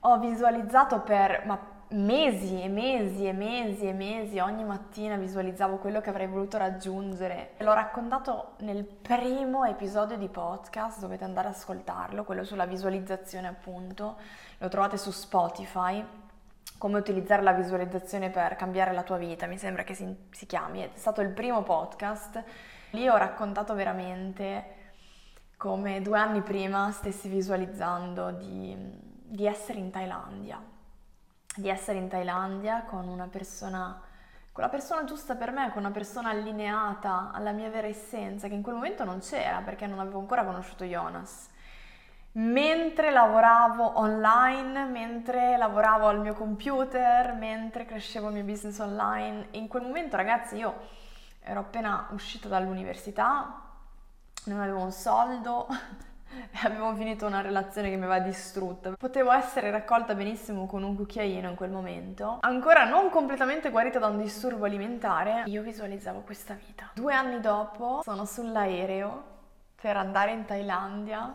Ho 0.00 0.18
visualizzato 0.20 1.00
per 1.00 1.42
ma 1.46 1.58
mesi 1.92 2.62
e 2.62 2.68
mesi 2.68 3.26
e 3.26 3.32
mesi 3.32 3.88
e 3.88 3.92
mesi, 3.92 4.38
ogni 4.38 4.62
mattina 4.64 5.16
visualizzavo 5.16 5.78
quello 5.78 6.00
che 6.00 6.10
avrei 6.10 6.28
voluto 6.28 6.56
raggiungere. 6.56 7.54
L'ho 7.58 7.72
raccontato 7.72 8.52
nel 8.58 8.84
primo 8.84 9.64
episodio 9.64 10.16
di 10.16 10.28
podcast, 10.28 11.00
dovete 11.00 11.24
andare 11.24 11.48
ad 11.48 11.54
ascoltarlo, 11.54 12.24
quello 12.24 12.44
sulla 12.44 12.66
visualizzazione 12.66 13.48
appunto, 13.48 14.18
lo 14.58 14.68
trovate 14.68 14.96
su 14.96 15.10
Spotify. 15.10 16.04
Come 16.78 16.98
utilizzare 16.98 17.42
la 17.42 17.52
visualizzazione 17.52 18.30
per 18.30 18.54
cambiare 18.54 18.92
la 18.92 19.02
tua 19.02 19.18
vita, 19.18 19.46
mi 19.46 19.58
sembra 19.58 19.82
che 19.82 19.94
si, 19.94 20.16
si 20.30 20.46
chiami, 20.46 20.80
è 20.82 20.90
stato 20.94 21.20
il 21.20 21.30
primo 21.30 21.62
podcast. 21.62 22.42
Lì 22.90 23.08
ho 23.08 23.16
raccontato 23.16 23.74
veramente 23.74 24.76
come 25.56 26.00
due 26.00 26.18
anni 26.18 26.40
prima 26.40 26.90
stessi 26.92 27.28
visualizzando 27.28 28.30
di, 28.30 28.74
di 29.24 29.44
essere 29.44 29.78
in 29.78 29.90
Thailandia 29.90 30.69
di 31.56 31.68
essere 31.68 31.98
in 31.98 32.08
Thailandia 32.08 32.82
con 32.82 33.08
una 33.08 33.26
persona 33.26 34.00
con 34.52 34.64
la 34.64 34.68
persona 34.68 35.04
giusta 35.04 35.36
per 35.36 35.52
me, 35.52 35.70
con 35.70 35.82
una 35.84 35.92
persona 35.92 36.30
allineata 36.30 37.30
alla 37.32 37.52
mia 37.52 37.70
vera 37.70 37.86
essenza, 37.86 38.48
che 38.48 38.54
in 38.54 38.62
quel 38.62 38.74
momento 38.74 39.04
non 39.04 39.20
c'era 39.20 39.60
perché 39.60 39.86
non 39.86 40.00
avevo 40.00 40.18
ancora 40.18 40.44
conosciuto 40.44 40.84
Jonas. 40.84 41.48
Mentre 42.32 43.10
lavoravo 43.10 43.98
online, 43.98 44.84
mentre 44.84 45.56
lavoravo 45.56 46.08
al 46.08 46.20
mio 46.20 46.34
computer, 46.34 47.32
mentre 47.34 47.86
crescevo 47.86 48.28
il 48.28 48.34
mio 48.34 48.44
business 48.44 48.78
online, 48.80 49.48
in 49.52 49.68
quel 49.68 49.82
momento 49.82 50.16
ragazzi 50.16 50.56
io 50.56 50.74
ero 51.40 51.60
appena 51.60 52.08
uscita 52.10 52.48
dall'università, 52.48 53.62
non 54.44 54.60
avevo 54.60 54.80
un 54.82 54.92
soldo, 54.92 55.68
avevo 56.64 56.94
finito 56.94 57.26
una 57.26 57.40
relazione 57.40 57.90
che 57.90 57.96
mi 57.96 58.04
aveva 58.04 58.20
distrutta. 58.20 58.92
Potevo 58.96 59.32
essere 59.32 59.70
raccolta 59.70 60.14
benissimo 60.14 60.66
con 60.66 60.82
un 60.82 60.96
cucchiaino 60.96 61.48
in 61.48 61.54
quel 61.54 61.70
momento. 61.70 62.38
Ancora 62.40 62.84
non 62.84 63.10
completamente 63.10 63.70
guarita 63.70 63.98
da 63.98 64.06
un 64.06 64.18
disturbo 64.18 64.64
alimentare, 64.64 65.44
io 65.46 65.62
visualizzavo 65.62 66.20
questa 66.20 66.54
vita. 66.54 66.90
Due 66.94 67.12
anni 67.12 67.40
dopo 67.40 68.00
sono 68.02 68.24
sull'aereo 68.24 69.24
per 69.80 69.96
andare 69.96 70.32
in 70.32 70.44
Thailandia, 70.44 71.34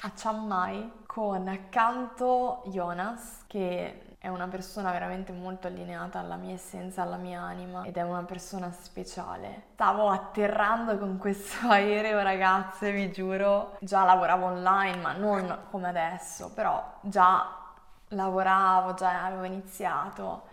a 0.00 0.10
Chiang 0.10 0.46
Mai, 0.46 0.92
con 1.06 1.48
accanto 1.48 2.62
Jonas, 2.66 3.44
che 3.46 4.07
è 4.20 4.26
una 4.26 4.48
persona 4.48 4.90
veramente 4.90 5.30
molto 5.32 5.68
allineata 5.68 6.18
alla 6.18 6.34
mia 6.34 6.54
essenza, 6.54 7.02
alla 7.02 7.16
mia 7.16 7.40
anima 7.40 7.84
ed 7.84 7.96
è 7.96 8.02
una 8.02 8.24
persona 8.24 8.70
speciale. 8.72 9.66
Stavo 9.74 10.08
atterrando 10.08 10.98
con 10.98 11.18
questo 11.18 11.66
aereo, 11.70 12.20
ragazze, 12.20 12.90
vi 12.90 13.12
giuro. 13.12 13.76
Già 13.80 14.02
lavoravo 14.04 14.46
online, 14.46 14.96
ma 14.96 15.12
non 15.12 15.66
come 15.70 15.88
adesso, 15.88 16.52
però 16.52 16.98
già 17.02 17.74
lavoravo, 18.08 18.94
già 18.94 19.24
avevo 19.24 19.44
iniziato. 19.44 20.46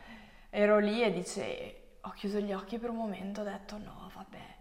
Ero 0.52 0.78
lì 0.78 1.02
e 1.02 1.12
dice, 1.12 1.98
ho 2.02 2.12
chiuso 2.12 2.40
gli 2.40 2.54
occhi 2.54 2.78
per 2.78 2.92
un 2.92 2.98
momento, 2.98 3.42
ho 3.42 3.46
detto 3.46 3.78
no, 3.80 4.12
vabbè, 4.14 4.56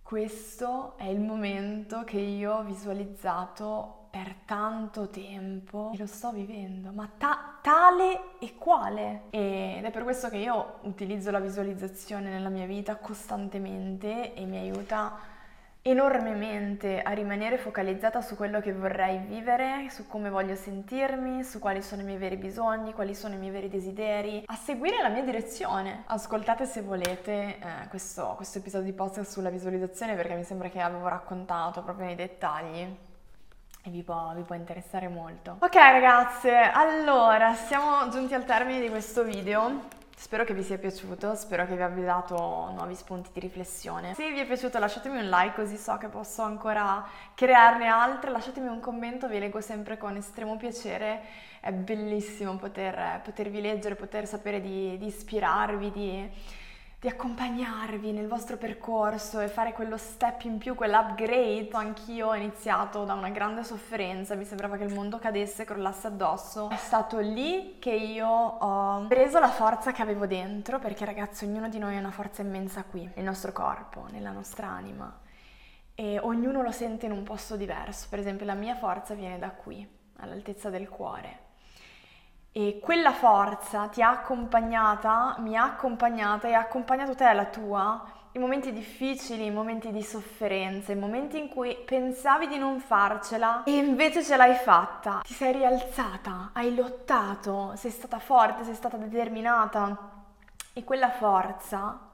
questo 0.00 0.96
è 0.96 1.04
il 1.04 1.20
momento 1.20 2.04
che 2.04 2.18
io 2.18 2.54
ho 2.54 2.62
visualizzato 2.62 4.07
per 4.18 4.34
tanto 4.46 5.08
tempo 5.08 5.92
e 5.94 5.98
lo 5.98 6.06
sto 6.06 6.32
vivendo, 6.32 6.90
ma 6.90 7.08
ta- 7.16 7.58
tale 7.62 8.38
e 8.40 8.56
quale. 8.58 9.22
Ed 9.30 9.84
è 9.84 9.90
per 9.92 10.02
questo 10.02 10.28
che 10.28 10.38
io 10.38 10.78
utilizzo 10.82 11.30
la 11.30 11.38
visualizzazione 11.38 12.28
nella 12.28 12.48
mia 12.48 12.66
vita 12.66 12.96
costantemente 12.96 14.34
e 14.34 14.44
mi 14.44 14.56
aiuta 14.56 15.36
enormemente 15.82 17.00
a 17.00 17.12
rimanere 17.12 17.58
focalizzata 17.58 18.20
su 18.20 18.34
quello 18.34 18.60
che 18.60 18.72
vorrei 18.72 19.18
vivere, 19.18 19.88
su 19.88 20.08
come 20.08 20.30
voglio 20.30 20.56
sentirmi, 20.56 21.44
su 21.44 21.60
quali 21.60 21.80
sono 21.80 22.02
i 22.02 22.04
miei 22.04 22.18
veri 22.18 22.36
bisogni, 22.36 22.92
quali 22.94 23.14
sono 23.14 23.34
i 23.34 23.38
miei 23.38 23.52
veri 23.52 23.68
desideri, 23.68 24.42
a 24.46 24.56
seguire 24.56 25.00
la 25.00 25.10
mia 25.10 25.22
direzione. 25.22 26.02
Ascoltate 26.06 26.66
se 26.66 26.82
volete 26.82 27.32
eh, 27.32 27.88
questo, 27.88 28.34
questo 28.34 28.58
episodio 28.58 28.90
di 28.90 28.96
podcast 28.96 29.30
sulla 29.30 29.50
visualizzazione 29.50 30.16
perché 30.16 30.34
mi 30.34 30.44
sembra 30.44 30.68
che 30.68 30.80
avevo 30.80 31.06
raccontato 31.06 31.84
proprio 31.84 32.06
nei 32.06 32.16
dettagli 32.16 33.06
vi 33.84 34.02
può, 34.02 34.32
vi 34.34 34.42
può, 34.42 34.54
interessare 34.54 35.08
molto. 35.08 35.56
Ok 35.60 35.74
ragazze, 35.74 36.54
allora 36.54 37.54
siamo 37.54 38.08
giunti 38.10 38.34
al 38.34 38.44
termine 38.44 38.80
di 38.80 38.88
questo 38.88 39.24
video. 39.24 39.96
Spero 40.16 40.44
che 40.44 40.52
vi 40.52 40.64
sia 40.64 40.78
piaciuto, 40.78 41.36
spero 41.36 41.64
che 41.64 41.76
vi 41.76 41.82
abbia 41.82 42.04
dato 42.04 42.36
nuovi 42.74 42.96
spunti 42.96 43.30
di 43.32 43.38
riflessione. 43.38 44.14
Se 44.14 44.30
vi 44.32 44.40
è 44.40 44.46
piaciuto 44.46 44.76
lasciatemi 44.80 45.16
un 45.16 45.28
like 45.28 45.54
così 45.54 45.76
so 45.76 45.96
che 45.96 46.08
posso 46.08 46.42
ancora 46.42 47.06
crearne 47.34 47.86
altre, 47.86 48.32
lasciatemi 48.32 48.66
un 48.66 48.80
commento, 48.80 49.28
vi 49.28 49.38
leggo 49.38 49.60
sempre 49.60 49.96
con 49.96 50.16
estremo 50.16 50.56
piacere, 50.56 51.20
è 51.60 51.70
bellissimo 51.70 52.56
poter, 52.56 53.20
potervi 53.22 53.60
leggere, 53.60 53.94
poter 53.94 54.26
sapere 54.26 54.60
di, 54.60 54.98
di 54.98 55.06
ispirarvi, 55.06 55.90
di 55.92 56.30
di 57.00 57.06
accompagnarvi 57.06 58.10
nel 58.10 58.26
vostro 58.26 58.56
percorso 58.56 59.38
e 59.38 59.46
fare 59.46 59.72
quello 59.72 59.96
step 59.96 60.42
in 60.42 60.58
più, 60.58 60.74
quell'upgrade. 60.74 61.68
Anch'io 61.70 62.28
ho 62.28 62.34
iniziato 62.34 63.04
da 63.04 63.14
una 63.14 63.28
grande 63.28 63.62
sofferenza, 63.62 64.34
mi 64.34 64.44
sembrava 64.44 64.76
che 64.76 64.82
il 64.82 64.92
mondo 64.92 65.20
cadesse, 65.20 65.64
crollasse 65.64 66.08
addosso. 66.08 66.68
È 66.70 66.76
stato 66.76 67.20
lì 67.20 67.76
che 67.78 67.92
io 67.92 68.26
ho 68.26 69.06
preso 69.06 69.38
la 69.38 69.48
forza 69.48 69.92
che 69.92 70.02
avevo 70.02 70.26
dentro, 70.26 70.80
perché 70.80 71.04
ragazzi, 71.04 71.44
ognuno 71.44 71.68
di 71.68 71.78
noi 71.78 71.94
ha 71.94 72.00
una 72.00 72.10
forza 72.10 72.42
immensa 72.42 72.82
qui, 72.82 73.08
nel 73.14 73.24
nostro 73.24 73.52
corpo, 73.52 74.06
nella 74.10 74.32
nostra 74.32 74.66
anima. 74.66 75.20
E 75.94 76.18
ognuno 76.18 76.62
lo 76.62 76.72
sente 76.72 77.06
in 77.06 77.12
un 77.12 77.22
posto 77.22 77.56
diverso. 77.56 78.08
Per 78.10 78.18
esempio, 78.18 78.44
la 78.44 78.54
mia 78.54 78.74
forza 78.74 79.14
viene 79.14 79.38
da 79.38 79.50
qui, 79.50 79.88
all'altezza 80.16 80.68
del 80.68 80.88
cuore 80.88 81.46
e 82.58 82.80
quella 82.82 83.12
forza 83.12 83.86
ti 83.86 84.02
ha 84.02 84.10
accompagnata, 84.10 85.36
mi 85.38 85.56
ha 85.56 85.62
accompagnata 85.62 86.48
e 86.48 86.54
ha 86.54 86.58
accompagnato 86.58 87.14
te 87.14 87.32
la 87.32 87.44
tua 87.44 88.04
in 88.32 88.40
momenti 88.40 88.72
difficili, 88.72 89.46
in 89.46 89.54
momenti 89.54 89.92
di 89.92 90.02
sofferenza, 90.02 90.90
in 90.90 90.98
momenti 90.98 91.38
in 91.38 91.48
cui 91.48 91.76
pensavi 91.76 92.48
di 92.48 92.58
non 92.58 92.80
farcela 92.80 93.62
e 93.62 93.76
invece 93.76 94.24
ce 94.24 94.36
l'hai 94.36 94.56
fatta. 94.56 95.20
Ti 95.22 95.32
sei 95.34 95.52
rialzata, 95.52 96.50
hai 96.52 96.74
lottato, 96.74 97.74
sei 97.76 97.92
stata 97.92 98.18
forte, 98.18 98.64
sei 98.64 98.74
stata 98.74 98.96
determinata 98.96 99.96
e 100.72 100.82
quella 100.82 101.10
forza 101.10 102.07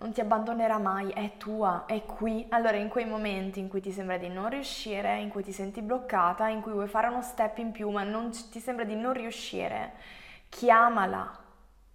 non 0.00 0.12
ti 0.12 0.20
abbandonerà 0.20 0.78
mai, 0.78 1.10
è 1.10 1.36
tua, 1.36 1.84
è 1.86 2.04
qui. 2.04 2.46
Allora 2.50 2.76
in 2.76 2.88
quei 2.88 3.06
momenti 3.06 3.60
in 3.60 3.68
cui 3.68 3.80
ti 3.80 3.92
sembra 3.92 4.16
di 4.16 4.28
non 4.28 4.48
riuscire, 4.48 5.18
in 5.20 5.28
cui 5.28 5.42
ti 5.42 5.52
senti 5.52 5.82
bloccata, 5.82 6.48
in 6.48 6.60
cui 6.60 6.72
vuoi 6.72 6.88
fare 6.88 7.08
uno 7.08 7.22
step 7.22 7.58
in 7.58 7.72
più 7.72 7.90
ma 7.90 8.04
non 8.04 8.30
ti 8.50 8.60
sembra 8.60 8.84
di 8.84 8.94
non 8.94 9.12
riuscire, 9.12 9.92
chiamala, 10.48 11.36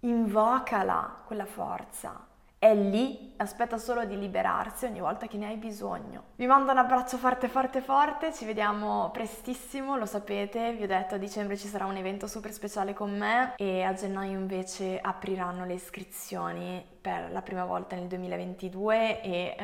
invocala 0.00 1.22
quella 1.26 1.46
forza 1.46 2.32
è 2.64 2.74
lì, 2.74 3.34
aspetta 3.36 3.76
solo 3.76 4.06
di 4.06 4.18
liberarsi 4.18 4.86
ogni 4.86 5.00
volta 5.00 5.26
che 5.26 5.36
ne 5.36 5.48
hai 5.48 5.56
bisogno. 5.56 6.28
Vi 6.36 6.46
mando 6.46 6.72
un 6.72 6.78
abbraccio 6.78 7.18
forte 7.18 7.46
forte 7.46 7.82
forte, 7.82 8.32
ci 8.32 8.46
vediamo 8.46 9.10
prestissimo, 9.10 9.98
lo 9.98 10.06
sapete, 10.06 10.72
vi 10.72 10.84
ho 10.84 10.86
detto 10.86 11.16
a 11.16 11.18
dicembre 11.18 11.58
ci 11.58 11.68
sarà 11.68 11.84
un 11.84 11.96
evento 11.96 12.26
super 12.26 12.54
speciale 12.54 12.94
con 12.94 13.14
me 13.14 13.52
e 13.58 13.82
a 13.82 13.92
gennaio 13.92 14.38
invece 14.38 14.98
apriranno 14.98 15.66
le 15.66 15.74
iscrizioni 15.74 16.82
per 17.02 17.30
la 17.32 17.42
prima 17.42 17.66
volta 17.66 17.96
nel 17.96 18.06
2022 18.06 19.20
e 19.20 19.30
eh, 19.30 19.56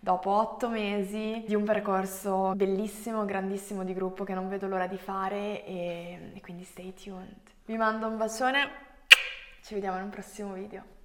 dopo 0.00 0.30
otto 0.30 0.70
mesi 0.70 1.44
di 1.46 1.54
un 1.54 1.64
percorso 1.64 2.54
bellissimo, 2.54 3.26
grandissimo 3.26 3.84
di 3.84 3.92
gruppo 3.92 4.24
che 4.24 4.32
non 4.32 4.48
vedo 4.48 4.66
l'ora 4.66 4.86
di 4.86 4.96
fare 4.96 5.62
e, 5.66 6.32
e 6.32 6.40
quindi 6.40 6.64
stay 6.64 6.94
tuned. 6.94 7.50
Vi 7.66 7.76
mando 7.76 8.06
un 8.06 8.16
bacione, 8.16 8.70
ci 9.62 9.74
vediamo 9.74 9.98
in 9.98 10.04
un 10.04 10.10
prossimo 10.10 10.54
video. 10.54 10.99